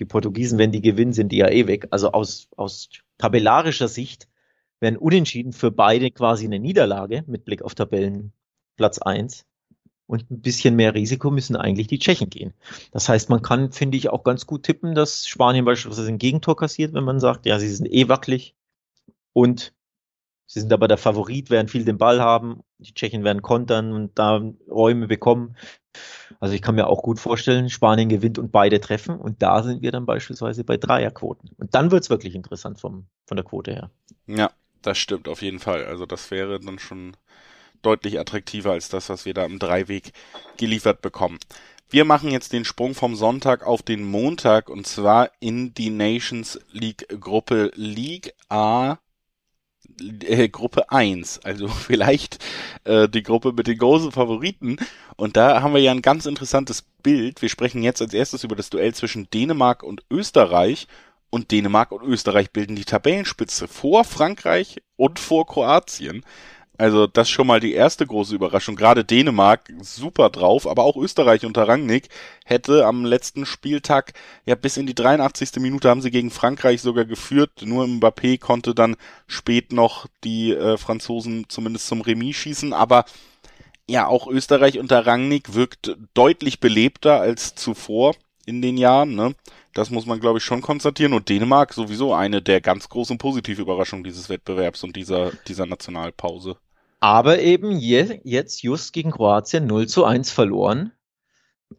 [0.00, 1.88] die Portugiesen, wenn die gewinnen, sind die ja eh weg.
[1.90, 4.28] Also aus, aus tabellarischer Sicht
[4.84, 9.46] wären Unentschieden für beide quasi eine Niederlage mit Blick auf Tabellenplatz 1.
[10.06, 12.52] Und ein bisschen mehr Risiko müssen eigentlich die Tschechen gehen.
[12.92, 16.56] Das heißt, man kann, finde ich, auch ganz gut tippen, dass Spanien beispielsweise ein Gegentor
[16.56, 18.54] kassiert, wenn man sagt, ja, sie sind eh wackelig
[19.32, 19.72] und
[20.44, 24.18] sie sind aber der Favorit, werden viel den Ball haben, die Tschechen werden kontern und
[24.18, 25.56] da Räume bekommen.
[26.38, 29.80] Also ich kann mir auch gut vorstellen, Spanien gewinnt und beide treffen und da sind
[29.80, 31.48] wir dann beispielsweise bei Dreierquoten.
[31.56, 33.90] Und dann wird es wirklich interessant vom, von der Quote her.
[34.26, 34.50] Ja,
[34.86, 35.84] das stimmt auf jeden Fall.
[35.84, 37.16] Also das wäre dann schon
[37.82, 40.12] deutlich attraktiver als das, was wir da im Dreiweg
[40.56, 41.38] geliefert bekommen.
[41.90, 46.58] Wir machen jetzt den Sprung vom Sonntag auf den Montag und zwar in die Nations
[46.72, 48.98] League Gruppe League A
[50.00, 52.42] äh, Gruppe 1, also vielleicht
[52.84, 54.76] äh, die Gruppe mit den großen Favoriten.
[55.16, 57.42] Und da haben wir ja ein ganz interessantes Bild.
[57.42, 60.88] Wir sprechen jetzt als erstes über das Duell zwischen Dänemark und Österreich.
[61.30, 66.24] Und Dänemark und Österreich bilden die Tabellenspitze vor Frankreich und vor Kroatien.
[66.76, 68.74] Also das schon mal die erste große Überraschung.
[68.74, 72.08] Gerade Dänemark super drauf, aber auch Österreich unter Rangnick
[72.44, 74.12] hätte am letzten Spieltag
[74.44, 75.56] ja bis in die 83.
[75.60, 77.62] Minute haben sie gegen Frankreich sogar geführt.
[77.64, 78.96] Nur Mbappé konnte dann
[79.28, 83.04] spät noch die äh, Franzosen zumindest zum Remis schießen, aber
[83.86, 88.14] ja, auch Österreich unter Rangnick wirkt deutlich belebter als zuvor
[88.46, 89.14] in den Jahren.
[89.14, 89.34] Ne?
[89.74, 91.12] Das muss man, glaube ich, schon konstatieren.
[91.12, 96.56] Und Dänemark sowieso eine der ganz großen Positivüberraschungen dieses Wettbewerbs und dieser, dieser Nationalpause.
[97.00, 100.92] Aber eben je, jetzt just gegen Kroatien 0 zu 1 verloren.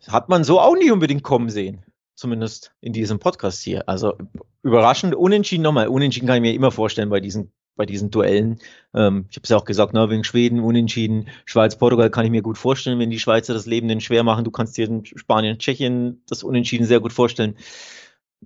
[0.08, 1.86] Hat man so auch nicht unbedingt kommen sehen.
[2.16, 3.88] Zumindest in diesem Podcast hier.
[3.88, 4.14] Also
[4.62, 5.88] überraschend, unentschieden nochmal.
[5.88, 8.60] Unentschieden kann ich mir immer vorstellen bei diesen, bei diesen Duellen.
[8.94, 11.28] Ähm, ich habe es ja auch gesagt, Norwegen, Schweden, unentschieden.
[11.46, 14.46] Schweiz, Portugal kann ich mir gut vorstellen, wenn die Schweizer das Leben denn schwer machen.
[14.46, 17.56] Du kannst dir in Spanien, Tschechien das Unentschieden sehr gut vorstellen.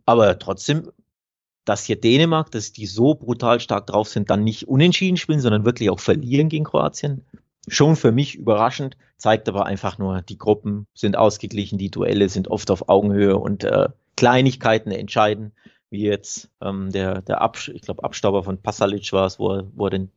[0.05, 0.91] Aber trotzdem
[1.69, 5.65] dass hier Dänemark, dass die so brutal stark drauf sind, dann nicht unentschieden spielen, sondern
[5.65, 7.23] wirklich auch verlieren gegen Kroatien.
[7.67, 12.47] Schon für mich überraschend, zeigt aber einfach nur, die Gruppen sind ausgeglichen, die Duelle sind
[12.47, 15.51] oft auf Augenhöhe und äh, Kleinigkeiten entscheiden.
[15.89, 19.67] Wie jetzt ähm, der, der Absch ich glaube Abstauber von Pasalic war es, wo er,
[19.75, 20.12] wo er den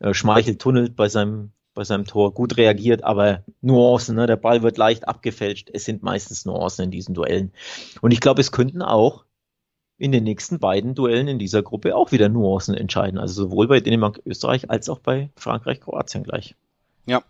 [0.00, 4.26] äh, Schmeichel tunnelt bei seinem, bei seinem Tor, gut reagiert, aber Nuancen, ne?
[4.26, 7.52] der Ball wird leicht abgefälscht, es sind meistens Nuancen in diesen Duellen.
[8.00, 9.24] Und ich glaube, es könnten auch
[9.98, 13.18] in den nächsten beiden Duellen in dieser Gruppe auch wieder Nuancen entscheiden.
[13.18, 16.54] Also sowohl bei Dänemark, Österreich als auch bei Frankreich, Kroatien gleich.
[17.06, 17.22] Ja,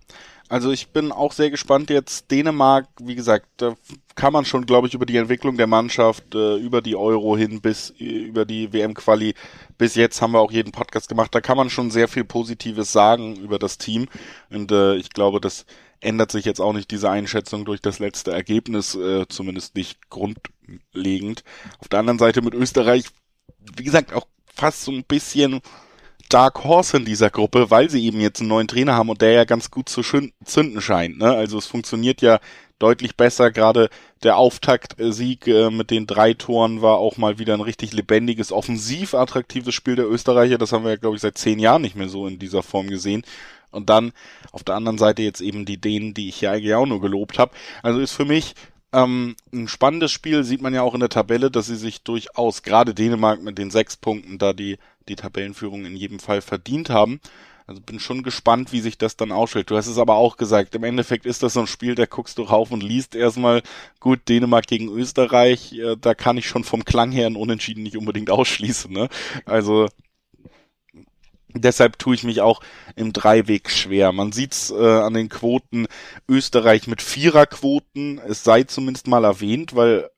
[0.49, 2.31] also ich bin auch sehr gespannt jetzt.
[2.31, 3.75] Dänemark, wie gesagt, da
[4.15, 7.61] kann man schon, glaube ich, über die Entwicklung der Mannschaft, äh, über die Euro hin
[7.61, 9.35] bis äh, über die WM-Quali,
[9.77, 11.35] bis jetzt haben wir auch jeden Podcast gemacht.
[11.35, 14.07] Da kann man schon sehr viel Positives sagen über das Team.
[14.51, 15.67] Und äh, ich glaube, das
[16.01, 21.43] ändert sich jetzt auch nicht diese Einschätzung durch das letzte Ergebnis, äh, zumindest nicht grundlegend.
[21.79, 23.07] Auf der anderen Seite mit Österreich,
[23.77, 25.61] wie gesagt, auch fast so ein bisschen
[26.29, 29.33] Dark Horse in dieser Gruppe, weil sie eben jetzt einen neuen Trainer haben und der
[29.33, 31.19] ja ganz gut zu zünden scheint.
[31.19, 31.31] Ne?
[31.31, 32.41] Also es funktioniert ja
[32.79, 33.51] deutlich besser.
[33.51, 33.89] Gerade
[34.23, 39.15] der Auftaktsieg äh, mit den drei Toren war auch mal wieder ein richtig lebendiges, offensiv
[39.15, 40.59] attraktives Spiel der Österreicher.
[40.59, 42.89] Das haben wir ja, glaube ich, seit zehn Jahren nicht mehr so in dieser Form
[42.89, 43.23] gesehen.
[43.71, 44.13] Und dann
[44.53, 47.39] auf der anderen Seite jetzt eben die Dänen, die ich ja eigentlich auch nur gelobt
[47.39, 47.53] habe.
[47.83, 48.55] Also ist für mich
[48.93, 52.63] ähm, ein spannendes Spiel, sieht man ja auch in der Tabelle, dass sie sich durchaus,
[52.63, 57.21] gerade Dänemark mit den sechs Punkten, da die, die Tabellenführung in jedem Fall verdient haben.
[57.69, 59.71] Also bin schon gespannt, wie sich das dann ausstellt.
[59.71, 62.39] Du hast es aber auch gesagt, im Endeffekt ist das so ein Spiel, da guckst
[62.39, 63.63] du rauf und liest erstmal,
[63.99, 67.97] gut, Dänemark gegen Österreich, äh, da kann ich schon vom Klang her ein Unentschieden nicht
[67.97, 68.93] unbedingt ausschließen.
[68.93, 69.09] Ne?
[69.47, 69.89] Also
[71.61, 72.61] Deshalb tue ich mich auch
[72.95, 74.13] im Dreiweg schwer.
[74.13, 75.87] Man sieht's äh, an den Quoten
[76.29, 78.19] Österreich mit Viererquoten.
[78.19, 80.11] Es sei zumindest mal erwähnt, weil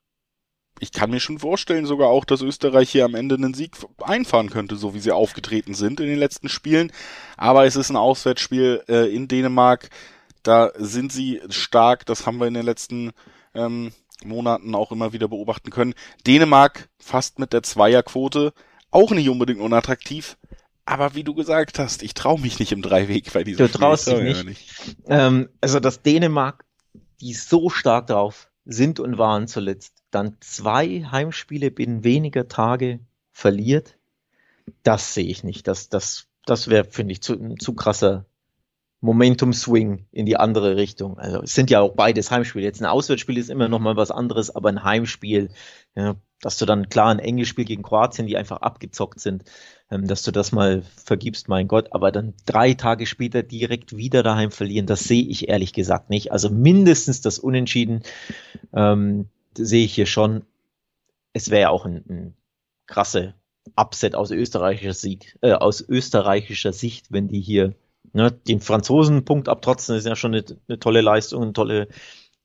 [0.80, 4.50] ich kann mir schon vorstellen, sogar auch, dass Österreich hier am Ende einen Sieg einfahren
[4.50, 6.92] könnte, so wie sie aufgetreten sind in den letzten Spielen.
[7.36, 9.90] Aber es ist ein Auswärtsspiel äh, in Dänemark.
[10.42, 12.06] Da sind sie stark.
[12.06, 13.12] Das haben wir in den letzten
[13.54, 13.92] ähm,
[14.24, 15.94] Monaten auch immer wieder beobachten können.
[16.26, 18.52] Dänemark fast mit der Zweierquote.
[18.90, 20.37] Auch nicht unbedingt unattraktiv.
[20.88, 24.08] Aber wie du gesagt hast, ich traue mich nicht im Dreiweg bei diesem Du traust
[24.08, 24.44] dich nicht.
[24.46, 24.96] nicht.
[25.06, 26.64] Ähm, also, dass Dänemark,
[27.20, 33.00] die so stark drauf sind und waren zuletzt, dann zwei Heimspiele binnen weniger Tage
[33.32, 33.98] verliert,
[34.82, 35.68] das sehe ich nicht.
[35.68, 38.24] Das, das, das wäre, finde ich, zu, ein zu krasser
[39.00, 41.18] Momentum-Swing in die andere Richtung.
[41.18, 42.64] Also es sind ja auch beides Heimspiele.
[42.64, 45.50] Jetzt ein Auswärtsspiel ist immer noch mal was anderes, aber ein Heimspiel,
[45.94, 49.44] ja, dass du dann klar ein enges Spiel gegen Kroatien, die einfach abgezockt sind,
[49.90, 54.22] ähm, dass du das mal vergibst, mein Gott, aber dann drei Tage später direkt wieder
[54.22, 56.32] daheim verlieren, das sehe ich ehrlich gesagt nicht.
[56.32, 58.02] Also mindestens das Unentschieden
[58.72, 60.44] ähm, sehe ich hier schon.
[61.32, 62.36] Es wäre auch ein, ein
[62.86, 63.34] krasse
[63.76, 67.74] Upset aus österreichischer Sicht, äh, aus österreichischer Sicht, wenn die hier
[68.12, 71.88] ne, den Franzosen Punkt abtrotzen, ist ja schon eine, eine tolle Leistung, eine tolle,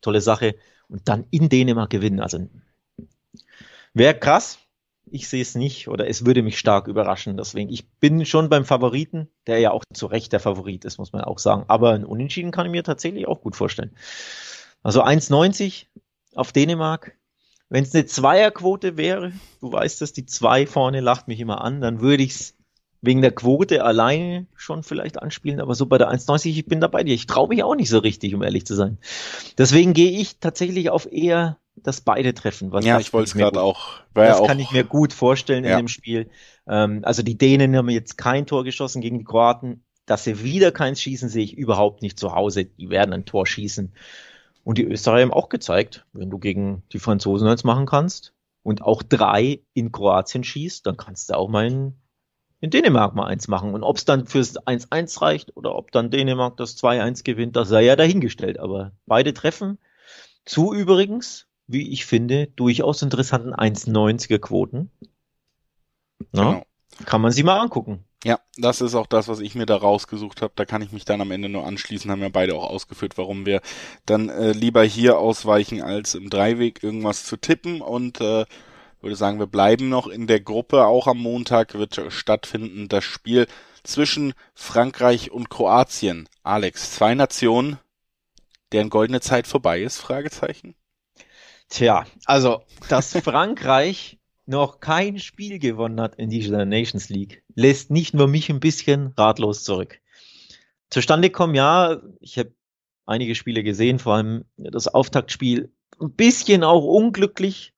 [0.01, 0.55] tolle Sache.
[0.87, 2.19] Und dann in Dänemark gewinnen.
[2.19, 2.47] Also
[3.93, 4.59] wäre krass.
[5.05, 7.37] Ich sehe es nicht oder es würde mich stark überraschen.
[7.37, 11.11] Deswegen, ich bin schon beim Favoriten, der ja auch zu Recht der Favorit ist, muss
[11.11, 11.65] man auch sagen.
[11.67, 13.95] Aber ein Unentschieden kann ich mir tatsächlich auch gut vorstellen.
[14.81, 15.87] Also 1,90
[16.35, 17.17] auf Dänemark.
[17.69, 21.81] Wenn es eine Zweierquote wäre, du weißt dass die zwei vorne lacht mich immer an,
[21.81, 22.55] dann würde ich es
[23.03, 27.03] wegen der Quote alleine schon vielleicht anspielen, aber so bei der 1,90, ich bin dabei
[27.03, 27.13] dir.
[27.13, 28.97] Ich traue mich auch nicht so richtig, um ehrlich zu sein.
[29.57, 32.71] Deswegen gehe ich tatsächlich auf eher das beide treffen.
[32.71, 33.99] Was ja, ich wollte es gerade auch.
[34.13, 35.71] Das auch, kann ich mir gut vorstellen ja.
[35.71, 36.29] in dem Spiel.
[36.65, 39.83] Ähm, also die Dänen haben jetzt kein Tor geschossen gegen die Kroaten.
[40.05, 42.65] Dass sie wieder keins schießen, sehe ich überhaupt nicht zu Hause.
[42.65, 43.93] Die werden ein Tor schießen.
[44.63, 48.81] Und die Österreicher haben auch gezeigt, wenn du gegen die Franzosen eins machen kannst und
[48.81, 51.95] auch drei in Kroatien schießt, dann kannst du auch mal in,
[52.63, 53.73] in Dänemark mal eins machen.
[53.73, 57.67] Und ob es dann fürs 1-1 reicht oder ob dann Dänemark das 2-1 gewinnt, das
[57.67, 58.57] sei ja dahingestellt.
[58.57, 59.79] Aber beide treffen
[60.45, 64.89] zu übrigens, wie ich finde, durchaus interessanten 1,90er Quoten.
[66.31, 66.63] Genau.
[67.05, 68.05] Kann man sie mal angucken.
[68.23, 70.53] Ja, das ist auch das, was ich mir da rausgesucht habe.
[70.55, 72.09] Da kann ich mich dann am Ende nur anschließen.
[72.09, 73.59] Haben ja beide auch ausgeführt, warum wir
[74.05, 77.81] dann äh, lieber hier ausweichen, als im Dreiweg irgendwas zu tippen.
[77.81, 78.45] Und äh,
[79.03, 80.85] würde sagen, wir bleiben noch in der Gruppe.
[80.85, 83.47] Auch am Montag wird stattfinden das Spiel
[83.83, 86.27] zwischen Frankreich und Kroatien.
[86.41, 87.77] Alex, zwei Nationen,
[88.71, 89.97] deren goldene Zeit vorbei ist?
[89.97, 90.75] Fragezeichen.
[91.69, 98.13] Tja, also, dass Frankreich noch kein Spiel gewonnen hat in dieser Nations League, lässt nicht
[98.13, 99.99] nur mich ein bisschen ratlos zurück.
[100.89, 102.53] Zustande kommen, ja, ich habe
[103.05, 107.73] einige Spiele gesehen, vor allem das Auftaktspiel, ein bisschen auch unglücklich.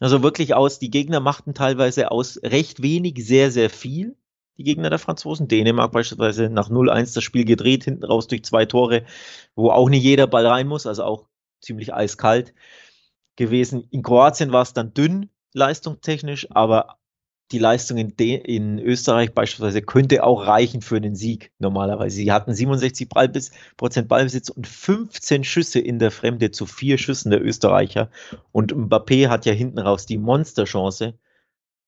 [0.00, 4.16] Also wirklich aus, die Gegner machten teilweise aus recht wenig sehr, sehr viel.
[4.56, 5.48] Die Gegner der Franzosen.
[5.48, 9.04] Dänemark beispielsweise nach 0-1 das Spiel gedreht, hinten raus durch zwei Tore,
[9.54, 11.26] wo auch nicht jeder Ball rein muss, also auch
[11.60, 12.54] ziemlich eiskalt
[13.36, 13.86] gewesen.
[13.90, 16.98] In Kroatien war es dann dünn, leistungstechnisch, aber
[17.52, 22.16] die Leistung in, in, Österreich beispielsweise könnte auch reichen für einen Sieg normalerweise.
[22.16, 27.30] Sie hatten 67 Ballbis Prozent Ballbesitz und 15 Schüsse in der Fremde zu vier Schüssen
[27.30, 28.10] der Österreicher.
[28.50, 31.18] Und Mbappé hat ja hinten raus die Monsterchance,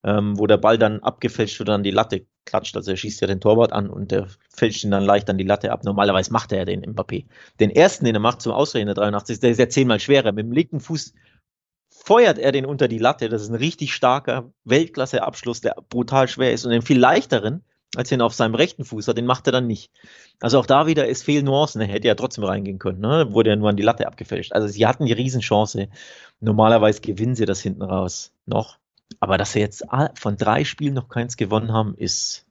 [0.04, 2.76] ähm, wo der Ball dann abgefälscht wird an die Latte klatscht.
[2.76, 5.44] Also er schießt ja den Torwart an und der fälscht ihn dann leicht an die
[5.44, 5.84] Latte ab.
[5.84, 7.24] Normalerweise macht er ja den Mbappé.
[7.60, 10.32] Den ersten, den er macht zum Ausreden der 83, der ist ja zehnmal schwerer.
[10.32, 11.14] Mit dem linken Fuß
[11.90, 13.28] feuert er den unter die Latte.
[13.28, 17.64] Das ist ein richtig starker Weltklasse-Abschluss, der brutal schwer ist und den viel leichteren,
[17.96, 19.90] als den auf seinem rechten Fuß hat, den macht er dann nicht.
[20.40, 21.80] Also auch da wieder, es fehlen Nuancen.
[21.80, 23.32] Er hätte ja trotzdem reingehen können, ne?
[23.32, 24.52] wurde ja nur an die Latte abgefälscht.
[24.52, 25.88] Also sie hatten die Riesenchance.
[26.40, 28.78] Normalerweise gewinnen sie das hinten raus noch.
[29.20, 32.44] Aber dass sie jetzt von drei Spielen noch keins gewonnen haben, ist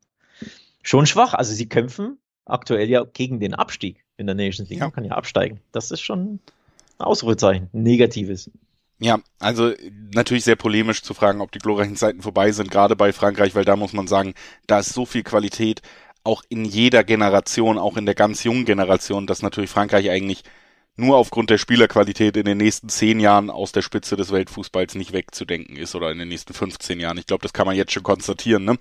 [0.81, 1.33] schon schwach.
[1.33, 4.79] Also sie kämpfen aktuell ja gegen den Abstieg in der Nations League.
[4.79, 5.59] Man kann ja absteigen.
[5.71, 6.39] Das ist schon ein
[6.97, 8.49] Ausrufezeichen, ein negatives.
[8.99, 9.73] Ja, also
[10.13, 13.65] natürlich sehr polemisch zu fragen, ob die glorreichen Zeiten vorbei sind, gerade bei Frankreich, weil
[13.65, 14.33] da muss man sagen,
[14.67, 15.81] da ist so viel Qualität,
[16.23, 20.43] auch in jeder Generation, auch in der ganz jungen Generation, dass natürlich Frankreich eigentlich
[20.97, 25.11] nur aufgrund der Spielerqualität in den nächsten zehn Jahren aus der Spitze des Weltfußballs nicht
[25.11, 27.17] wegzudenken ist oder in den nächsten 15 Jahren.
[27.17, 28.63] Ich glaube, das kann man jetzt schon konstatieren.
[28.63, 28.77] Ne?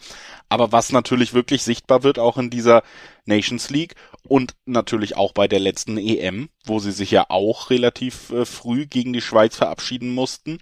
[0.48, 2.84] Aber was natürlich wirklich sichtbar wird, auch in dieser
[3.26, 3.94] Nations League
[4.28, 8.86] und natürlich auch bei der letzten EM, wo sie sich ja auch relativ äh, früh
[8.86, 10.58] gegen die Schweiz verabschieden mussten,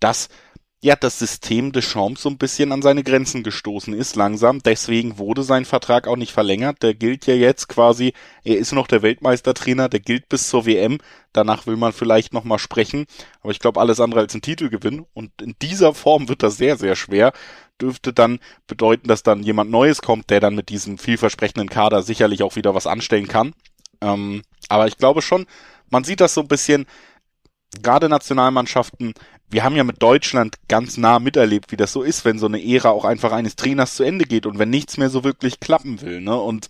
[0.00, 0.28] dass
[0.84, 4.60] ja, das System des Champs so ein bisschen an seine Grenzen gestoßen ist langsam.
[4.60, 6.82] Deswegen wurde sein Vertrag auch nicht verlängert.
[6.82, 10.98] Der gilt ja jetzt quasi, er ist noch der Weltmeistertrainer, der gilt bis zur WM.
[11.32, 13.06] Danach will man vielleicht nochmal sprechen.
[13.42, 15.06] Aber ich glaube, alles andere als ein Titelgewinn.
[15.14, 17.32] Und in dieser Form wird das sehr, sehr schwer.
[17.80, 22.42] Dürfte dann bedeuten, dass dann jemand Neues kommt, der dann mit diesem vielversprechenden Kader sicherlich
[22.42, 23.54] auch wieder was anstellen kann.
[24.00, 25.46] Ähm, aber ich glaube schon,
[25.90, 26.86] man sieht das so ein bisschen,
[27.82, 29.14] gerade Nationalmannschaften
[29.52, 32.64] wir haben ja mit Deutschland ganz nah miterlebt, wie das so ist, wenn so eine
[32.64, 36.00] Ära auch einfach eines Trainers zu Ende geht und wenn nichts mehr so wirklich klappen
[36.00, 36.36] will, ne?
[36.40, 36.68] Und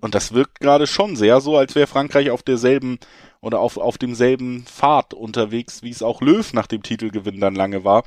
[0.00, 2.98] und das wirkt gerade schon sehr so, als wäre Frankreich auf derselben
[3.42, 7.84] oder auf, auf demselben Pfad unterwegs, wie es auch Löw nach dem Titelgewinn dann lange
[7.84, 8.04] war.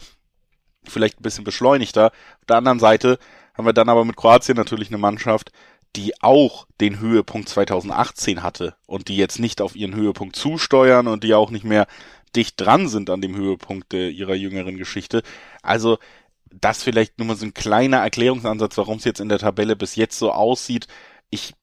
[0.86, 2.08] Vielleicht ein bisschen beschleunigter.
[2.08, 3.18] Auf der anderen Seite
[3.54, 5.52] haben wir dann aber mit Kroatien natürlich eine Mannschaft,
[5.96, 11.24] die auch den Höhepunkt 2018 hatte und die jetzt nicht auf ihren Höhepunkt zusteuern und
[11.24, 11.88] die auch nicht mehr
[12.36, 15.22] dicht dran sind an dem Höhepunkt ihrer jüngeren Geschichte.
[15.62, 16.00] Also
[16.52, 19.96] das vielleicht nur mal so ein kleiner Erklärungsansatz, warum es jetzt in der Tabelle bis
[19.96, 20.88] jetzt so aussieht.
[21.30, 21.54] Ich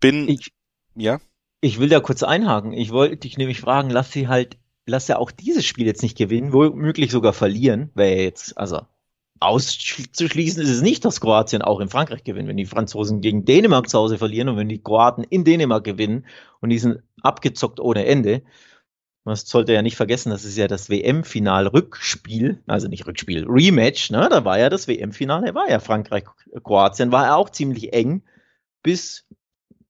[0.00, 0.52] bin, ich,
[0.94, 1.20] ja.
[1.60, 2.72] Ich will da kurz einhaken.
[2.72, 6.16] Ich wollte dich nämlich fragen, lass sie halt, lass ja auch dieses Spiel jetzt nicht
[6.16, 8.80] gewinnen, womöglich sogar verlieren, wäre jetzt, also
[9.40, 13.88] auszuschließen ist es nicht, dass Kroatien auch in Frankreich gewinnt, wenn die Franzosen gegen Dänemark
[13.88, 16.26] zu Hause verlieren und wenn die Kroaten in Dänemark gewinnen
[16.60, 18.42] und die sind abgezockt ohne Ende.
[19.24, 24.28] Man sollte ja nicht vergessen, das ist ja das WM-Final-Rückspiel, also nicht Rückspiel, Rematch, ne?
[24.30, 28.22] Da war ja das WM-Finale, war ja Frankreich-Kroatien, war ja auch ziemlich eng,
[28.82, 29.26] bis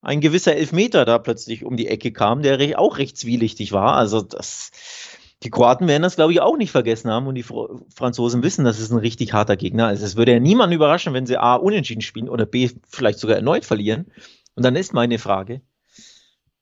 [0.03, 3.97] ein gewisser Elfmeter da plötzlich um die Ecke kam, der auch recht zwielichtig war.
[3.97, 4.71] Also das,
[5.43, 7.45] die Kroaten werden das, glaube ich, auch nicht vergessen haben und die
[7.95, 9.87] Franzosen wissen, das ist ein richtig harter Gegner.
[9.87, 13.37] Also es würde ja niemanden überraschen, wenn sie A unentschieden spielen oder B vielleicht sogar
[13.37, 14.07] erneut verlieren.
[14.55, 15.61] Und dann ist meine Frage,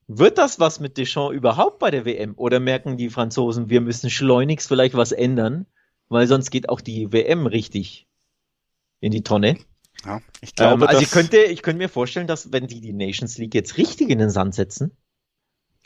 [0.09, 2.35] wird das was mit Deschamps überhaupt bei der WM?
[2.37, 5.67] Oder merken die Franzosen, wir müssen schleunigst vielleicht was ändern,
[6.09, 8.07] weil sonst geht auch die WM richtig
[9.01, 9.59] in die Tonne?
[10.05, 12.93] Ja, ich glaube, ähm, also ich könnte, ich könnte mir vorstellen, dass wenn die die
[12.93, 14.93] Nations League jetzt richtig in den Sand setzen,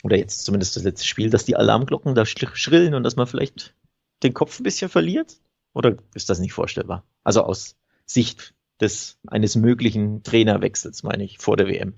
[0.03, 3.73] oder jetzt zumindest das letzte Spiel, dass die Alarmglocken da schrillen und dass man vielleicht
[4.21, 5.37] den Kopf ein bisschen verliert?
[5.73, 7.03] Oder ist das nicht vorstellbar?
[7.23, 11.93] Also aus Sicht des eines möglichen Trainerwechsels, meine ich, vor der WM.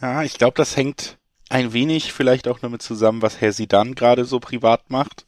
[0.00, 1.18] Ja, ich glaube, das hängt
[1.50, 5.26] ein wenig vielleicht auch damit zusammen, was Herr Sidan gerade so privat macht.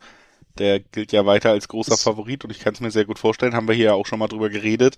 [0.59, 3.55] Der gilt ja weiter als großer Favorit und ich kann es mir sehr gut vorstellen,
[3.55, 4.96] haben wir hier ja auch schon mal drüber geredet.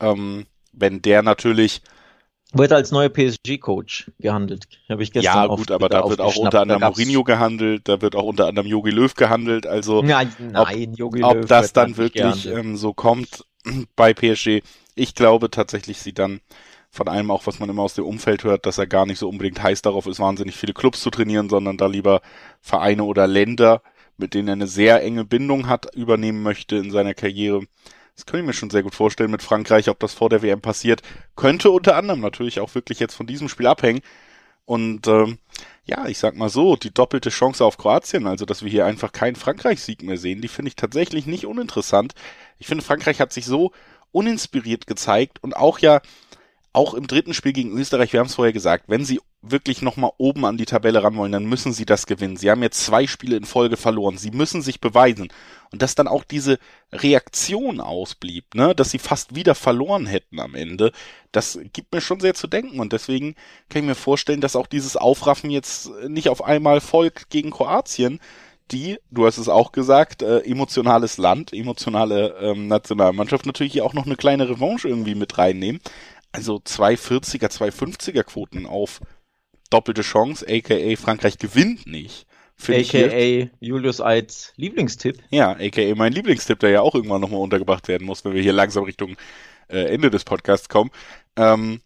[0.00, 1.82] Ähm, wenn der natürlich
[2.52, 4.68] wird als neuer PSG-Coach gehandelt.
[4.88, 8.14] Habe ich gestern Ja, gut, aber da wird auch unter anderem Mourinho gehandelt, da wird
[8.14, 9.66] auch unter anderem Jogi Löw gehandelt.
[9.66, 13.44] Also nein, nein, ob, ob das dann wirklich ähm, so kommt
[13.96, 14.62] bei PSG,
[14.94, 16.40] ich glaube tatsächlich, sie dann
[16.90, 19.28] von allem auch, was man immer aus dem Umfeld hört, dass er gar nicht so
[19.28, 22.20] unbedingt heiß darauf ist, wahnsinnig viele Clubs zu trainieren, sondern da lieber
[22.60, 23.82] Vereine oder Länder,
[24.16, 27.62] mit denen er eine sehr enge Bindung hat, übernehmen möchte in seiner Karriere.
[28.14, 30.60] Das kann ich mir schon sehr gut vorstellen mit Frankreich, ob das vor der WM
[30.60, 31.02] passiert.
[31.34, 34.02] Könnte unter anderem natürlich auch wirklich jetzt von diesem Spiel abhängen.
[34.66, 35.38] Und ähm,
[35.84, 39.12] ja, ich sag mal so, die doppelte Chance auf Kroatien, also dass wir hier einfach
[39.12, 42.14] keinen Frankreich-Sieg mehr sehen, die finde ich tatsächlich nicht uninteressant.
[42.58, 43.72] Ich finde, Frankreich hat sich so
[44.12, 46.00] uninspiriert gezeigt und auch ja
[46.74, 50.10] auch im dritten Spiel gegen Österreich, wir haben es vorher gesagt, wenn sie wirklich nochmal
[50.18, 52.36] oben an die Tabelle ran wollen, dann müssen sie das gewinnen.
[52.36, 54.18] Sie haben jetzt zwei Spiele in Folge verloren.
[54.18, 55.28] Sie müssen sich beweisen.
[55.70, 56.58] Und dass dann auch diese
[56.92, 60.90] Reaktion ausblieb, ne, dass sie fast wieder verloren hätten am Ende,
[61.30, 62.80] das gibt mir schon sehr zu denken.
[62.80, 63.36] Und deswegen
[63.68, 68.18] kann ich mir vorstellen, dass auch dieses Aufraffen jetzt nicht auf einmal folgt gegen Kroatien,
[68.70, 73.92] die, du hast es auch gesagt, äh, emotionales Land, emotionale ähm, Nationalmannschaft natürlich hier auch
[73.92, 75.80] noch eine kleine Revanche irgendwie mit reinnehmen
[76.34, 79.00] also 240er, 250er Quoten auf
[79.70, 82.26] doppelte Chance, aka Frankreich gewinnt nicht.
[82.60, 85.18] AKA Julius Eids Lieblingstipp.
[85.30, 88.52] Ja, aka mein Lieblingstipp, der ja auch irgendwann nochmal untergebracht werden muss, wenn wir hier
[88.52, 89.16] langsam Richtung
[89.68, 90.90] äh, Ende des Podcasts kommen.
[91.36, 91.80] Ähm,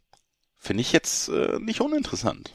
[0.57, 2.55] Finde ich jetzt äh, nicht uninteressant.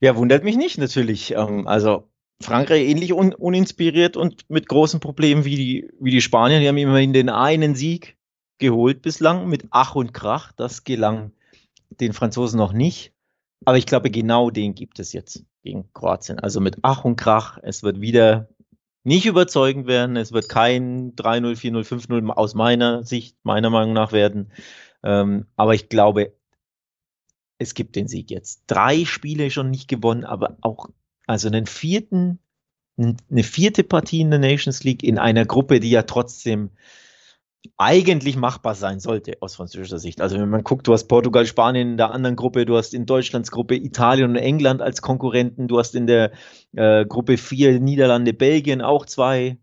[0.00, 1.32] Ja, wundert mich nicht natürlich.
[1.32, 2.08] Ähm, also
[2.40, 6.60] Frankreich ähnlich un uninspiriert und mit großen Problemen wie die, wie die Spanier.
[6.60, 8.17] Die haben immerhin den einen Sieg
[8.58, 10.52] geholt bislang mit Ach und Krach.
[10.52, 11.32] Das gelang
[11.90, 13.12] den Franzosen noch nicht.
[13.64, 16.38] Aber ich glaube, genau den gibt es jetzt gegen Kroatien.
[16.38, 17.58] Also mit Ach und Krach.
[17.62, 18.48] Es wird wieder
[19.04, 20.16] nicht überzeugend werden.
[20.16, 24.52] Es wird kein 3-0, 4-0, 5-0 aus meiner Sicht, meiner Meinung nach werden.
[25.02, 26.34] Ähm, aber ich glaube,
[27.58, 28.64] es gibt den Sieg jetzt.
[28.66, 30.88] Drei Spiele schon nicht gewonnen, aber auch,
[31.26, 32.38] also einen vierten,
[32.96, 36.70] eine vierte Partie in der Nations League in einer Gruppe, die ja trotzdem
[37.76, 40.20] eigentlich machbar sein sollte aus französischer Sicht.
[40.20, 43.06] Also wenn man guckt, du hast Portugal, Spanien in der anderen Gruppe, du hast in
[43.06, 46.32] Deutschlands Gruppe Italien und England als Konkurrenten, du hast in der
[46.76, 49.58] äh, Gruppe 4 Niederlande, Belgien auch zwei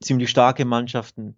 [0.00, 1.36] ziemlich starke Mannschaften.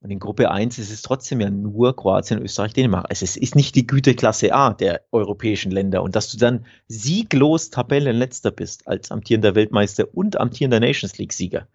[0.00, 3.06] Und in Gruppe 1 ist es trotzdem ja nur Kroatien, Österreich, Dänemark.
[3.08, 6.02] Also es ist nicht die Güteklasse A der europäischen Länder.
[6.02, 11.68] Und dass du dann sieglos Tabellenletzter bist als amtierender Weltmeister und amtierender Nations League-Sieger,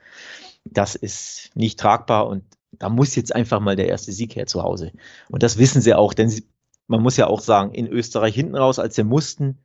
[0.65, 2.27] das ist nicht tragbar.
[2.27, 4.91] Und da muss jetzt einfach mal der erste Sieg her zu Hause.
[5.29, 6.47] Und das wissen sie auch, denn sie,
[6.87, 9.59] man muss ja auch sagen, in Österreich hinten raus, als sie mussten,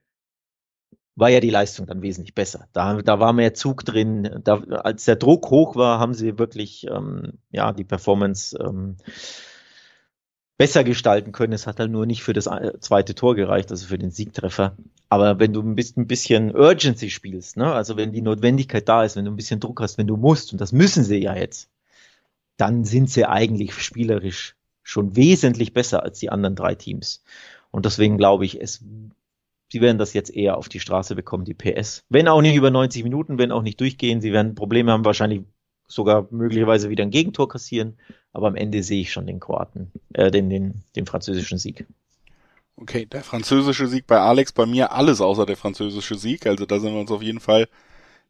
[1.15, 2.69] war ja die Leistung dann wesentlich besser.
[2.73, 4.41] Da, da war mehr Zug drin.
[4.45, 8.97] Da, als der Druck hoch war, haben sie wirklich ähm, ja die Performance ähm,
[10.57, 11.53] besser gestalten können.
[11.53, 14.77] Es hat halt nur nicht für das äh, zweite Tor gereicht, also für den Siegtreffer.
[15.09, 17.73] Aber wenn du ein bisschen, ein bisschen Urgency spielst, ne?
[17.73, 20.53] also wenn die Notwendigkeit da ist, wenn du ein bisschen Druck hast, wenn du musst,
[20.53, 21.69] und das müssen sie ja jetzt,
[22.57, 27.23] dann sind sie eigentlich spielerisch schon wesentlich besser als die anderen drei Teams.
[27.71, 28.85] Und deswegen glaube ich, es,
[29.71, 32.05] sie werden das jetzt eher auf die Straße bekommen, die PS.
[32.09, 34.21] Wenn auch nicht über 90 Minuten, wenn auch nicht durchgehen.
[34.21, 35.43] Sie werden Probleme haben, wahrscheinlich
[35.87, 37.99] sogar möglicherweise wieder ein Gegentor kassieren.
[38.33, 41.87] Aber am Ende sehe ich schon den Kroaten, äh, den, den, den französischen Sieg.
[42.77, 46.47] Okay, der französische Sieg bei Alex, bei mir alles außer der französische Sieg.
[46.47, 47.69] Also da sind wir uns auf jeden Fall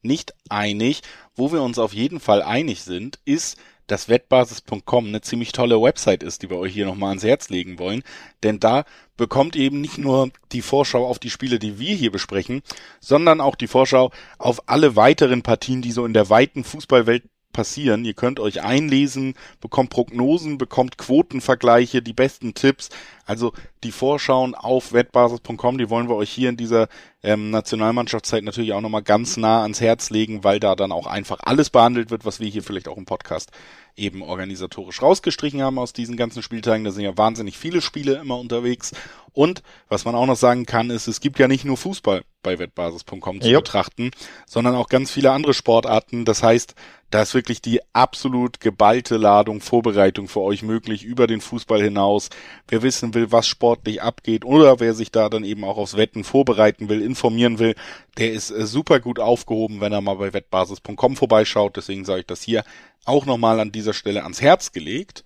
[0.02, 1.02] nicht einig.
[1.34, 6.22] Wo wir uns auf jeden Fall einig sind, ist, dass wettbasis.com eine ziemlich tolle Website
[6.22, 8.02] ist, die wir euch hier nochmal ans Herz legen wollen.
[8.42, 8.84] Denn da
[9.16, 12.62] bekommt eben nicht nur die Vorschau auf die Spiele, die wir hier besprechen,
[13.00, 18.04] sondern auch die Vorschau auf alle weiteren Partien, die so in der weiten Fußballwelt passieren.
[18.04, 22.88] Ihr könnt euch einlesen, bekommt Prognosen, bekommt Quotenvergleiche, die besten Tipps.
[23.24, 23.52] Also
[23.84, 26.88] die Vorschauen auf wettbasis.com, die wollen wir euch hier in dieser
[27.22, 31.38] ähm, Nationalmannschaftszeit natürlich auch nochmal ganz nah ans Herz legen, weil da dann auch einfach
[31.42, 33.50] alles behandelt wird, was wir hier vielleicht auch im Podcast
[33.96, 36.84] eben organisatorisch rausgestrichen haben aus diesen ganzen Spieltagen.
[36.84, 38.92] Da sind ja wahnsinnig viele Spiele immer unterwegs.
[39.34, 42.58] Und was man auch noch sagen kann, ist, es gibt ja nicht nur Fußball bei
[42.58, 43.64] wettbasis.com zu Jupp.
[43.64, 44.10] betrachten,
[44.46, 46.24] sondern auch ganz viele andere Sportarten.
[46.24, 46.74] Das heißt,
[47.10, 52.30] da ist wirklich die absolut geballte Ladung Vorbereitung für euch möglich über den Fußball hinaus.
[52.68, 56.24] Wer wissen will, was sportlich abgeht oder wer sich da dann eben auch aufs Wetten
[56.24, 57.74] vorbereiten will, informieren will,
[58.18, 61.76] der ist äh, super gut aufgehoben, wenn er mal bei wettbasis.com vorbeischaut.
[61.76, 62.64] Deswegen sage ich das hier
[63.04, 65.24] auch nochmal an dieser Stelle ans Herz gelegt.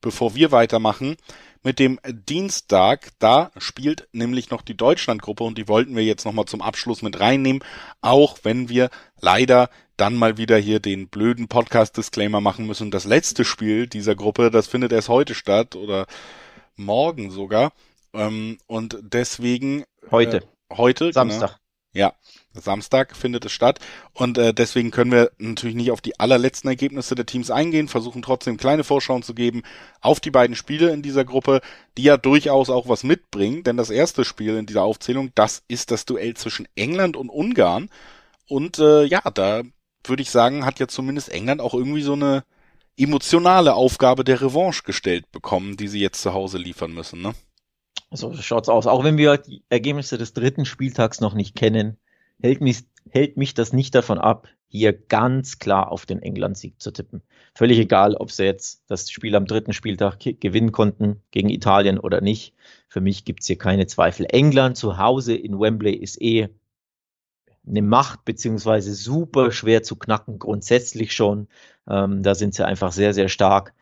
[0.00, 1.16] Bevor wir weitermachen,
[1.62, 3.10] mit dem Dienstag.
[3.18, 7.20] Da spielt nämlich noch die Deutschlandgruppe und die wollten wir jetzt nochmal zum Abschluss mit
[7.20, 7.62] reinnehmen,
[8.00, 12.90] auch wenn wir leider dann mal wieder hier den blöden Podcast-Disclaimer machen müssen.
[12.90, 16.06] Das letzte Spiel dieser Gruppe, das findet erst heute statt oder
[16.76, 17.72] morgen sogar.
[18.14, 19.84] Ähm, und deswegen.
[20.10, 20.38] Heute.
[20.38, 21.04] Äh, heute.
[21.06, 21.12] Genau.
[21.12, 21.50] Samstag.
[21.50, 21.67] Genau,
[21.98, 22.14] ja,
[22.54, 23.80] Samstag findet es statt.
[24.12, 28.22] Und äh, deswegen können wir natürlich nicht auf die allerletzten Ergebnisse der Teams eingehen, versuchen
[28.22, 29.62] trotzdem kleine Vorschauen zu geben
[30.00, 31.60] auf die beiden Spiele in dieser Gruppe,
[31.96, 35.90] die ja durchaus auch was mitbringen, denn das erste Spiel in dieser Aufzählung, das ist
[35.90, 37.90] das Duell zwischen England und Ungarn.
[38.46, 39.62] Und äh, ja, da
[40.04, 42.44] würde ich sagen, hat ja zumindest England auch irgendwie so eine
[42.96, 47.34] emotionale Aufgabe der Revanche gestellt bekommen, die sie jetzt zu Hause liefern müssen, ne?
[48.10, 48.86] So schaut's aus.
[48.86, 51.98] Auch wenn wir die Ergebnisse des dritten Spieltags noch nicht kennen,
[52.40, 56.90] hält mich, hält mich das nicht davon ab, hier ganz klar auf den England-Sieg zu
[56.90, 57.22] tippen.
[57.54, 62.20] Völlig egal, ob sie jetzt das Spiel am dritten Spieltag gewinnen konnten gegen Italien oder
[62.20, 62.54] nicht.
[62.88, 64.26] Für mich gibt es hier keine Zweifel.
[64.28, 66.48] England zu Hause in Wembley ist eh
[67.66, 71.48] eine Macht, beziehungsweise super schwer zu knacken, grundsätzlich schon.
[71.88, 73.74] Ähm, da sind sie einfach sehr, sehr stark.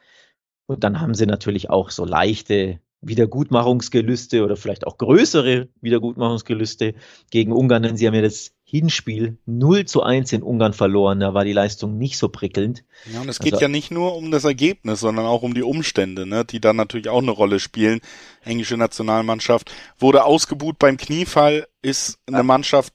[0.66, 6.94] Und dann haben sie natürlich auch so leichte Wiedergutmachungsgelüste oder vielleicht auch größere Wiedergutmachungsgelüste
[7.30, 11.20] gegen Ungarn, denn sie haben ja das Hinspiel 0 zu 1 in Ungarn verloren.
[11.20, 12.84] Da war die Leistung nicht so prickelnd.
[13.12, 15.62] Ja, und es geht also, ja nicht nur um das Ergebnis, sondern auch um die
[15.62, 18.00] Umstände, ne, die dann natürlich auch eine Rolle spielen.
[18.44, 22.92] Englische Nationalmannschaft wurde ausgebuht beim Kniefall, ist eine Mannschaft,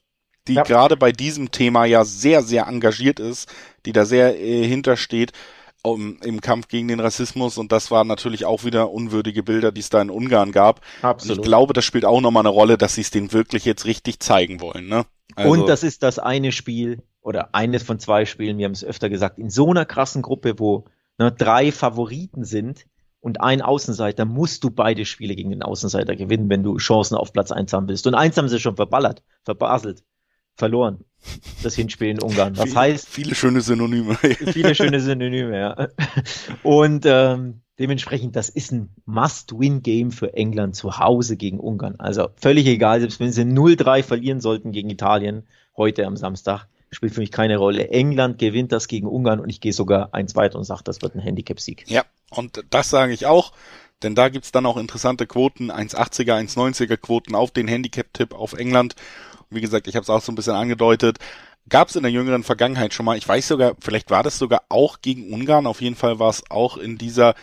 [0.47, 0.63] die ja.
[0.63, 3.47] gerade bei diesem Thema ja sehr, sehr engagiert ist,
[3.85, 5.31] die da sehr äh, hintersteht
[5.83, 9.81] um, im Kampf gegen den Rassismus und das waren natürlich auch wieder unwürdige Bilder, die
[9.81, 10.81] es da in Ungarn gab.
[11.01, 11.37] Absolut.
[11.37, 13.85] Und ich glaube, das spielt auch nochmal eine Rolle, dass sie es denen wirklich jetzt
[13.85, 14.87] richtig zeigen wollen.
[14.87, 15.05] Ne?
[15.35, 18.83] Also, und das ist das eine Spiel oder eines von zwei Spielen, wir haben es
[18.83, 20.85] öfter gesagt, in so einer krassen Gruppe, wo
[21.17, 22.85] ne, drei Favoriten sind
[23.19, 27.33] und ein Außenseiter, musst du beide Spiele gegen den Außenseiter gewinnen, wenn du Chancen auf
[27.33, 28.07] Platz eins haben willst.
[28.07, 30.03] Und eins haben sie schon verballert, verbaselt
[30.61, 31.03] verloren.
[31.63, 32.55] Das Hinspiel in Ungarn.
[32.55, 33.09] Was heißt?
[33.09, 34.15] Viele schöne Synonyme.
[34.15, 35.87] viele schöne Synonyme, ja.
[36.61, 41.95] Und ähm, dementsprechend, das ist ein Must-Win-Game für England zu Hause gegen Ungarn.
[41.97, 47.15] Also völlig egal, selbst wenn sie 0-3 verlieren sollten gegen Italien heute am Samstag, spielt
[47.15, 47.89] für mich keine Rolle.
[47.89, 51.15] England gewinnt das gegen Ungarn und ich gehe sogar eins weiter und sage, das wird
[51.15, 51.89] ein Handicap-Sieg.
[51.89, 53.51] Ja, und das sage ich auch.
[54.03, 58.95] Denn da gibt's dann auch interessante Quoten, 1,80er, 1,90er Quoten auf den Handicap-Tipp auf England.
[59.49, 61.17] Wie gesagt, ich habe es auch so ein bisschen angedeutet.
[61.69, 64.63] Gab es in der jüngeren Vergangenheit schon mal, ich weiß sogar, vielleicht war das sogar
[64.69, 67.35] auch gegen Ungarn, auf jeden Fall war es auch in dieser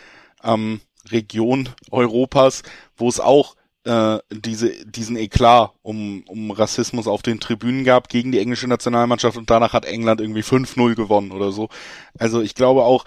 [0.43, 2.63] ähm, Region Europas,
[2.97, 3.55] wo es auch
[3.85, 9.37] äh, diese, diesen Eklat um, um Rassismus auf den Tribünen gab gegen die englische Nationalmannschaft
[9.37, 11.69] und danach hat England irgendwie 5-0 gewonnen oder so.
[12.17, 13.05] Also ich glaube auch,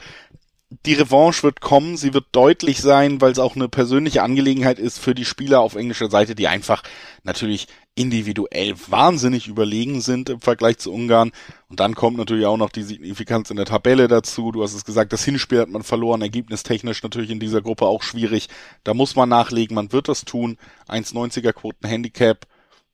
[0.87, 4.99] die Revanche wird kommen, sie wird deutlich sein, weil es auch eine persönliche Angelegenheit ist
[4.99, 6.83] für die Spieler auf englischer Seite, die einfach
[7.25, 11.33] natürlich individuell wahnsinnig überlegen sind im Vergleich zu Ungarn.
[11.69, 14.51] Und dann kommt natürlich auch noch die Signifikanz in der Tabelle dazu.
[14.51, 18.03] Du hast es gesagt, das Hinspiel hat man verloren, ergebnistechnisch natürlich in dieser Gruppe auch
[18.03, 18.49] schwierig.
[18.85, 20.57] Da muss man nachlegen, man wird das tun.
[20.89, 22.47] 1,90er Quoten Handicap,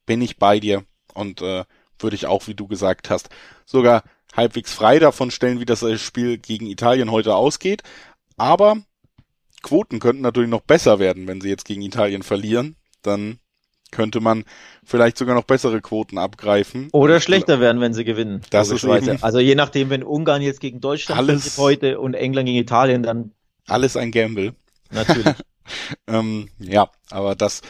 [0.04, 0.84] bin ich bei dir.
[1.14, 1.64] Und äh,
[2.00, 3.28] würde ich auch, wie du gesagt hast,
[3.66, 4.02] sogar
[4.36, 7.82] halbwegs frei davon stellen, wie das Spiel gegen Italien heute ausgeht.
[8.36, 8.78] Aber
[9.62, 12.76] Quoten könnten natürlich noch besser werden, wenn sie jetzt gegen Italien verlieren.
[13.02, 13.38] Dann
[13.90, 14.44] könnte man
[14.84, 16.88] vielleicht sogar noch bessere Quoten abgreifen.
[16.92, 18.42] Oder schlechter werden, wenn sie gewinnen.
[18.50, 22.46] Das ist eben also je nachdem, wenn Ungarn jetzt gegen Deutschland alles, heute und England
[22.46, 23.32] gegen Italien, dann
[23.66, 24.54] alles ein Gamble.
[24.90, 25.34] Natürlich.
[26.06, 27.62] ähm, ja, aber das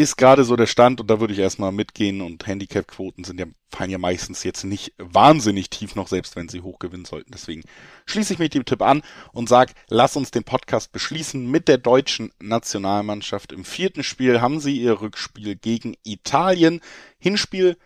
[0.00, 3.46] ist gerade so der Stand und da würde ich erstmal mitgehen und Handicap-Quoten sind ja,
[3.70, 7.30] fallen ja meistens jetzt nicht wahnsinnig tief noch, selbst wenn sie hoch gewinnen sollten.
[7.32, 7.62] Deswegen
[8.06, 11.78] schließe ich mich dem Tipp an und sag, lass uns den Podcast beschließen mit der
[11.78, 13.52] deutschen Nationalmannschaft.
[13.52, 16.80] Im vierten Spiel haben sie ihr Rückspiel gegen Italien.
[17.18, 17.76] Hinspiel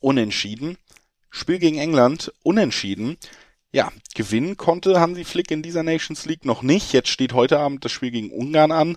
[0.00, 0.76] unentschieden.
[1.30, 3.16] Spiel gegen England unentschieden.
[3.72, 6.92] Ja, gewinnen konnte Hansi Flick in dieser Nations League noch nicht.
[6.92, 8.96] Jetzt steht heute Abend das Spiel gegen Ungarn an.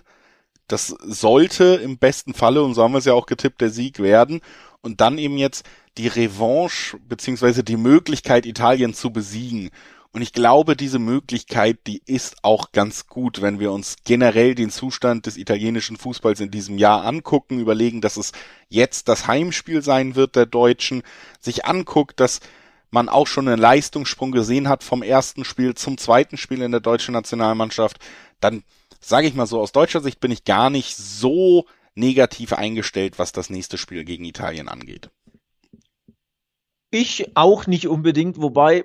[0.68, 3.98] Das sollte im besten Falle, und so haben wir es ja auch getippt, der Sieg
[3.98, 4.40] werden.
[4.80, 5.66] Und dann eben jetzt
[5.96, 9.70] die Revanche beziehungsweise die Möglichkeit, Italien zu besiegen.
[10.12, 14.70] Und ich glaube, diese Möglichkeit, die ist auch ganz gut, wenn wir uns generell den
[14.70, 18.32] Zustand des italienischen Fußballs in diesem Jahr angucken, überlegen, dass es
[18.68, 21.02] jetzt das Heimspiel sein wird der Deutschen,
[21.40, 22.40] sich anguckt, dass
[22.90, 26.80] man auch schon einen Leistungssprung gesehen hat vom ersten Spiel zum zweiten Spiel in der
[26.80, 27.98] deutschen Nationalmannschaft,
[28.40, 28.62] dann
[29.00, 33.32] sage ich mal so, aus deutscher Sicht bin ich gar nicht so negativ eingestellt, was
[33.32, 35.10] das nächste Spiel gegen Italien angeht.
[36.90, 38.84] Ich auch nicht unbedingt, wobei,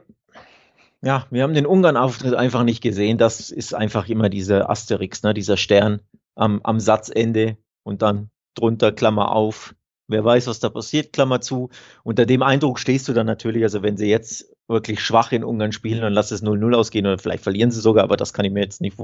[1.02, 3.18] ja, wir haben den Ungarn-Auftritt einfach nicht gesehen.
[3.18, 6.02] Das ist einfach immer dieser Asterix, ne, dieser Stern
[6.36, 9.76] am, am Satzende und dann drunter Klammer auf.
[10.08, 11.70] Wer weiß, was da passiert, Klammer zu.
[12.04, 15.72] Unter dem Eindruck stehst du dann natürlich, also wenn sie jetzt wirklich schwach in Ungarn
[15.72, 18.52] spielen, dann lass es 0-0 ausgehen oder vielleicht verlieren sie sogar, aber das kann ich
[18.52, 18.98] mir jetzt nicht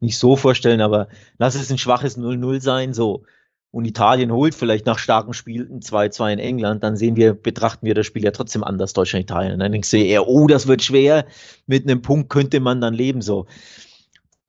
[0.00, 3.24] nicht so vorstellen, aber lass es ein schwaches 0-0 sein, so.
[3.70, 7.94] Und Italien holt vielleicht nach starken Spielen 2-2 in England, dann sehen wir, betrachten wir
[7.94, 9.58] das Spiel ja trotzdem anders, Deutschland, Italien.
[9.58, 11.26] Dann denkst du eher, oh, das wird schwer,
[11.66, 13.46] mit einem Punkt könnte man dann leben, so.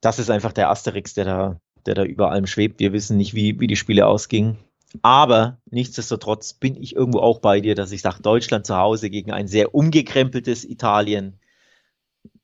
[0.00, 2.80] Das ist einfach der Asterix, der da, der da über allem schwebt.
[2.80, 4.56] Wir wissen nicht, wie, wie die Spiele ausgingen.
[5.02, 9.32] Aber nichtsdestotrotz bin ich irgendwo auch bei dir, dass ich sage, Deutschland zu Hause gegen
[9.32, 11.38] ein sehr umgekrempeltes Italien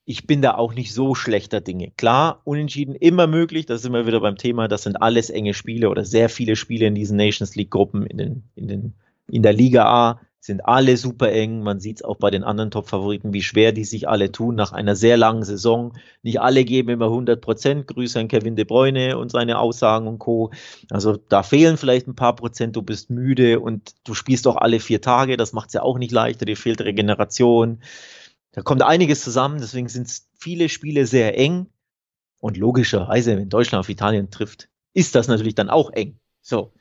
[0.07, 1.93] ich bin da auch nicht so schlechter Dinge.
[1.97, 5.89] Klar, unentschieden immer möglich, das ist immer wieder beim Thema, das sind alles enge Spiele
[5.89, 8.95] oder sehr viele Spiele in diesen Nations League Gruppen in den, in den,
[9.29, 11.63] in der Liga A sind alle super eng.
[11.63, 14.73] Man sieht es auch bei den anderen Top-Favoriten, wie schwer die sich alle tun nach
[14.73, 15.95] einer sehr langen Saison.
[16.23, 17.87] Nicht alle geben immer 100 Prozent.
[17.87, 20.51] Grüße an Kevin De Bruyne und seine Aussagen und Co.
[20.91, 22.77] Also da fehlen vielleicht ein paar Prozent.
[22.77, 25.39] Du bist müde und du spielst auch alle vier Tage.
[25.39, 26.45] Das macht es ja auch nicht leichter.
[26.45, 27.81] Dir fehlt Regeneration.
[28.55, 29.59] Da kommt einiges zusammen.
[29.61, 31.67] Deswegen sind viele Spiele sehr eng.
[32.39, 36.19] Und logischerweise, wenn Deutschland auf Italien trifft, ist das natürlich dann auch eng.
[36.41, 36.73] So.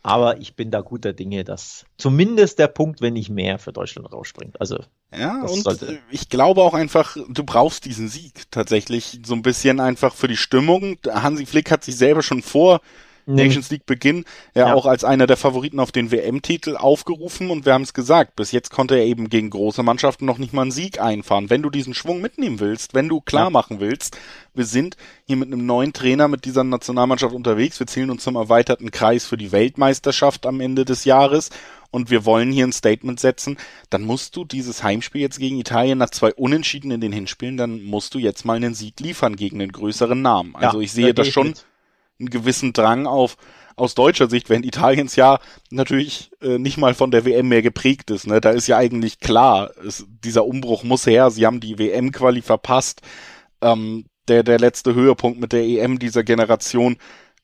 [0.00, 4.10] Aber ich bin da guter Dinge, dass zumindest der Punkt, wenn nicht mehr, für Deutschland
[4.10, 4.60] rausspringt.
[4.60, 4.78] Also
[5.14, 5.66] ja, und
[6.10, 10.36] ich glaube auch einfach, du brauchst diesen Sieg tatsächlich so ein bisschen einfach für die
[10.36, 10.96] Stimmung.
[11.06, 12.80] Hansi Flick hat sich selber schon vor.
[13.28, 14.24] Nations League Beginn
[14.54, 17.94] ja, ja, auch als einer der Favoriten auf den WM-Titel aufgerufen und wir haben es
[17.94, 21.50] gesagt, bis jetzt konnte er eben gegen große Mannschaften noch nicht mal einen Sieg einfahren.
[21.50, 23.50] Wenn du diesen Schwung mitnehmen willst, wenn du klar ja.
[23.50, 24.18] machen willst,
[24.54, 28.36] wir sind hier mit einem neuen Trainer mit dieser Nationalmannschaft unterwegs, wir zählen uns zum
[28.36, 31.50] erweiterten Kreis für die Weltmeisterschaft am Ende des Jahres
[31.90, 33.56] und wir wollen hier ein Statement setzen,
[33.90, 37.82] dann musst du dieses Heimspiel jetzt gegen Italien nach zwei Unentschieden in den Hinspielen, dann
[37.82, 40.54] musst du jetzt mal einen Sieg liefern gegen den größeren Namen.
[40.56, 41.64] Also ja, ich sehe das schon mit
[42.18, 43.36] einen gewissen Drang auf
[43.78, 45.38] aus deutscher Sicht, während Italiens ja
[45.70, 48.26] natürlich äh, nicht mal von der WM mehr geprägt ist.
[48.26, 48.40] Ne?
[48.40, 51.30] Da ist ja eigentlich klar, es, dieser Umbruch muss her.
[51.30, 53.02] Sie haben die WM-Quali verpasst.
[53.60, 56.96] Ähm, der, der letzte Höhepunkt mit der EM dieser Generation,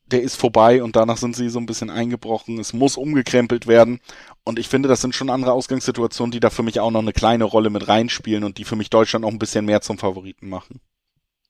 [0.06, 2.58] der ist vorbei und danach sind sie so ein bisschen eingebrochen.
[2.58, 4.00] Es muss umgekrempelt werden.
[4.44, 7.14] Und ich finde, das sind schon andere Ausgangssituationen, die da für mich auch noch eine
[7.14, 10.48] kleine Rolle mit reinspielen und die für mich Deutschland auch ein bisschen mehr zum Favoriten
[10.48, 10.80] machen.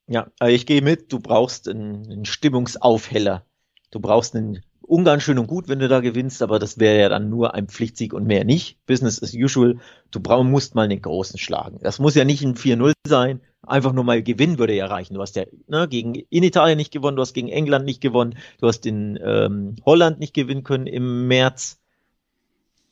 [0.06, 3.44] Ja, ich gehe mit, du brauchst einen, einen Stimmungsaufheller.
[3.90, 7.08] Du brauchst einen Ungarn schön und gut, wenn du da gewinnst, aber das wäre ja
[7.08, 8.84] dann nur ein Pflichtsieg und mehr nicht.
[8.86, 9.78] Business as usual.
[10.10, 11.78] Du brauch, musst mal den Großen schlagen.
[11.80, 13.40] Das muss ja nicht ein 4-0 sein.
[13.62, 15.14] Einfach nur mal gewinnen würde ja reichen.
[15.14, 18.36] Du hast ja ne, gegen in Italien nicht gewonnen, du hast gegen England nicht gewonnen,
[18.60, 21.80] du hast in ähm, Holland nicht gewinnen können im März.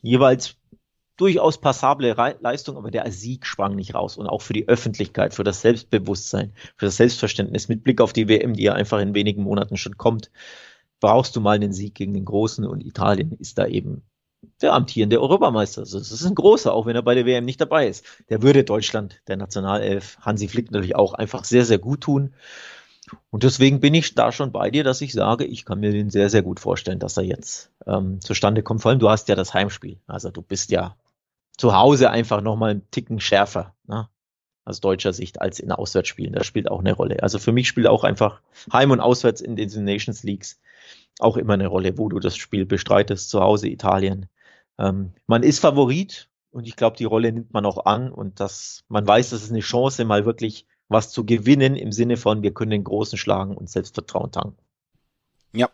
[0.01, 0.57] Jeweils
[1.23, 4.17] durchaus passable Leistung, aber der Sieg sprang nicht raus.
[4.17, 8.29] Und auch für die Öffentlichkeit, für das Selbstbewusstsein, für das Selbstverständnis mit Blick auf die
[8.29, 10.33] WM, die ja einfach in wenigen Monaten schon kommt,
[10.99, 14.03] brauchst du mal einen Sieg gegen den Großen und Italien ist da eben
[14.63, 15.83] der amtierende Europameister.
[15.83, 18.05] Also das ist ein großer, auch wenn er bei der WM nicht dabei ist.
[18.29, 22.35] Der würde Deutschland, der Nationalelf, Hansi Flick natürlich auch einfach sehr, sehr gut tun.
[23.31, 26.11] Und deswegen bin ich da schon bei dir, dass ich sage, ich kann mir den
[26.11, 28.83] sehr, sehr gut vorstellen, dass er jetzt ähm, zustande kommt.
[28.83, 29.99] Vor allem, du hast ja das Heimspiel.
[30.09, 30.97] Also du bist ja
[31.63, 34.09] zu Hause einfach nochmal einen Ticken schärfer, ne?
[34.65, 36.33] aus deutscher Sicht, als in Auswärtsspielen.
[36.33, 37.23] Das spielt auch eine Rolle.
[37.23, 38.41] Also für mich spielt auch einfach
[38.73, 40.61] Heim- und Auswärts in den Nations Leagues
[41.21, 43.31] auch immer eine Rolle, wo du das Spiel bestreitest.
[43.31, 44.27] Zu Hause Italien.
[44.77, 48.83] Ähm, man ist Favorit und ich glaube, die Rolle nimmt man auch an und dass
[48.89, 52.53] man weiß, das ist eine Chance, mal wirklich was zu gewinnen im Sinne von, wir
[52.53, 54.59] können den Großen schlagen und Selbstvertrauen tanken.
[55.55, 55.69] Ja,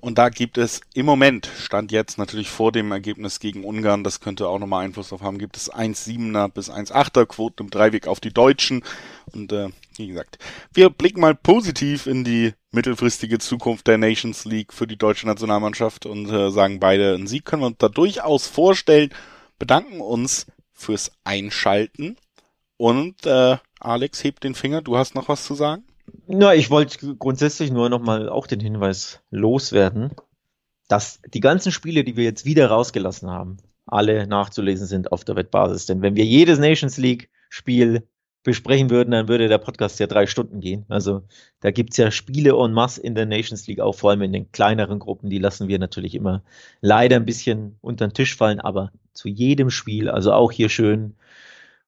[0.00, 4.20] und da gibt es im Moment, stand jetzt natürlich vor dem Ergebnis gegen Ungarn, das
[4.20, 8.20] könnte auch nochmal Einfluss drauf haben, gibt es 1,7er bis 1,8er Quoten im Dreiweg auf
[8.20, 8.84] die Deutschen.
[9.32, 10.38] Und äh, wie gesagt,
[10.72, 16.06] wir blicken mal positiv in die mittelfristige Zukunft der Nations League für die deutsche Nationalmannschaft
[16.06, 19.10] und äh, sagen beide, einen Sieg können wir uns da durchaus vorstellen.
[19.58, 22.16] Bedanken uns fürs Einschalten
[22.76, 25.84] und äh, Alex hebt den Finger, du hast noch was zu sagen?
[26.26, 30.10] Na, ich wollte grundsätzlich nur nochmal auch den Hinweis loswerden,
[30.88, 35.36] dass die ganzen Spiele, die wir jetzt wieder rausgelassen haben, alle nachzulesen sind auf der
[35.36, 35.86] Wettbasis.
[35.86, 38.02] Denn wenn wir jedes Nations League Spiel
[38.46, 40.84] besprechen würden, dann würde der Podcast ja drei Stunden gehen.
[40.88, 41.22] Also
[41.60, 44.52] da gibt's ja Spiele en masse in der Nations League, auch vor allem in den
[44.52, 46.42] kleineren Gruppen, die lassen wir natürlich immer
[46.80, 51.16] leider ein bisschen unter den Tisch fallen, aber zu jedem Spiel, also auch hier schön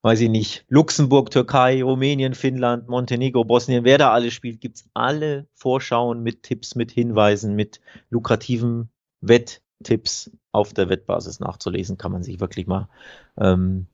[0.03, 5.46] weiß ich nicht, Luxemburg, Türkei, Rumänien, Finnland, Montenegro, Bosnien, wer da alles spielt, gibt's alle
[5.55, 7.80] Vorschauen mit Tipps, mit Hinweisen, mit
[8.11, 8.90] lukrativen
[9.20, 11.99] Wetttipps auf der Wettbasis nachzulesen.
[11.99, 12.88] Kann man sich wirklich mal
[13.36, 13.86] ähm,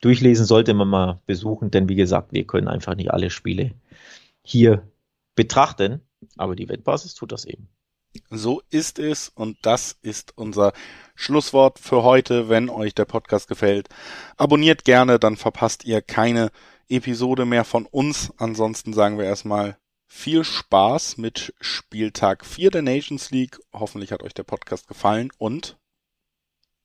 [0.00, 3.72] durchlesen, sollte man mal besuchen, denn wie gesagt, wir können einfach nicht alle Spiele
[4.42, 4.86] hier
[5.36, 6.00] betrachten,
[6.36, 7.68] aber die Wettbasis tut das eben.
[8.30, 10.72] So ist es und das ist unser
[11.14, 12.48] Schlusswort für heute.
[12.48, 13.88] Wenn euch der Podcast gefällt,
[14.36, 16.50] abonniert gerne, dann verpasst ihr keine
[16.88, 18.32] Episode mehr von uns.
[18.36, 23.58] Ansonsten sagen wir erstmal viel Spaß mit Spieltag 4 der Nations League.
[23.72, 25.78] Hoffentlich hat euch der Podcast gefallen und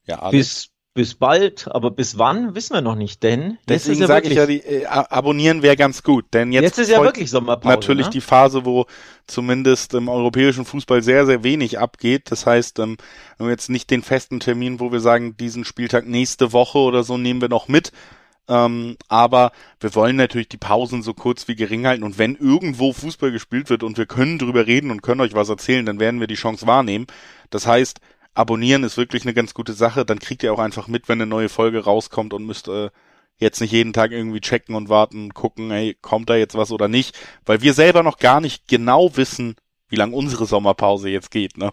[0.06, 0.32] ja, Alex.
[0.32, 4.34] bis bis bald, aber bis wann wissen wir noch nicht, denn deswegen ja sage ich
[4.34, 7.68] ja, die, äh, abonnieren wäre ganz gut, denn jetzt, jetzt ist ja wirklich Sommerpause.
[7.72, 8.12] Natürlich ne?
[8.14, 8.86] die Phase, wo
[9.28, 12.32] zumindest im europäischen Fußball sehr sehr wenig abgeht.
[12.32, 12.96] Das heißt, ähm,
[13.36, 17.04] wir haben jetzt nicht den festen Termin, wo wir sagen, diesen Spieltag nächste Woche oder
[17.04, 17.92] so nehmen wir noch mit.
[18.48, 22.92] Ähm, aber wir wollen natürlich die Pausen so kurz wie gering halten und wenn irgendwo
[22.92, 26.18] Fußball gespielt wird und wir können drüber reden und können euch was erzählen, dann werden
[26.18, 27.06] wir die Chance wahrnehmen.
[27.50, 28.00] Das heißt,
[28.38, 30.04] abonnieren ist wirklich eine ganz gute Sache.
[30.04, 32.90] Dann kriegt ihr auch einfach mit, wenn eine neue Folge rauskommt und müsst äh,
[33.36, 36.86] jetzt nicht jeden Tag irgendwie checken und warten, gucken, hey, kommt da jetzt was oder
[36.86, 39.56] nicht, weil wir selber noch gar nicht genau wissen,
[39.88, 41.72] wie lang unsere Sommerpause jetzt geht, ne?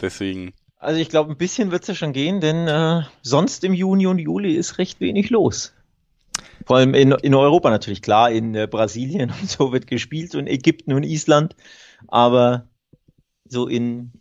[0.00, 0.54] Deswegen.
[0.78, 4.18] Also ich glaube, ein bisschen wird's ja schon gehen, denn äh, sonst im Juni und
[4.18, 5.74] Juli ist recht wenig los.
[6.64, 10.46] Vor allem in, in Europa natürlich, klar, in äh, Brasilien und so wird gespielt und
[10.46, 11.56] Ägypten und Island,
[12.08, 12.68] aber
[13.44, 14.12] so in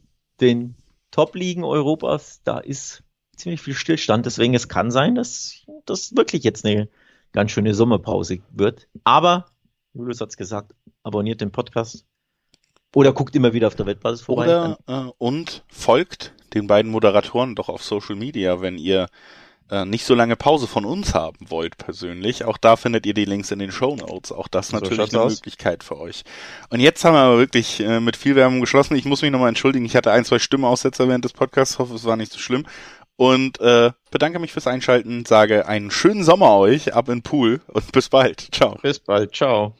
[0.41, 0.75] den
[1.11, 3.03] Top-Ligen Europas, da ist
[3.35, 4.25] ziemlich viel Stillstand.
[4.25, 6.89] Deswegen es kann sein, dass das wirklich jetzt eine
[7.31, 8.87] ganz schöne Sommerpause wird.
[9.03, 9.45] Aber,
[9.93, 12.05] Julius hat's gesagt, abonniert den Podcast
[12.93, 14.45] oder guckt immer wieder auf der Wettbasis vorbei.
[14.45, 19.07] Oder äh, und folgt den beiden Moderatoren doch auf Social Media, wenn ihr
[19.71, 22.45] äh, nicht so lange Pause von uns haben wollt persönlich.
[22.45, 24.31] Auch da findet ihr die Links in den Show Notes.
[24.31, 25.35] Auch das so natürlich eine aus.
[25.35, 26.23] Möglichkeit für euch.
[26.69, 28.95] Und jetzt haben wir aber wirklich äh, mit viel Werbung geschlossen.
[28.95, 29.85] Ich muss mich nochmal entschuldigen.
[29.85, 31.79] Ich hatte ein, zwei Stimmeaussetzer während des Podcasts.
[31.79, 32.65] Hoffe, es war nicht so schlimm
[33.17, 37.91] und äh, bedanke mich fürs Einschalten, sage einen schönen Sommer euch, ab in Pool und
[37.91, 38.49] bis bald.
[38.51, 38.77] Ciao.
[38.81, 39.73] Bis bald, ciao.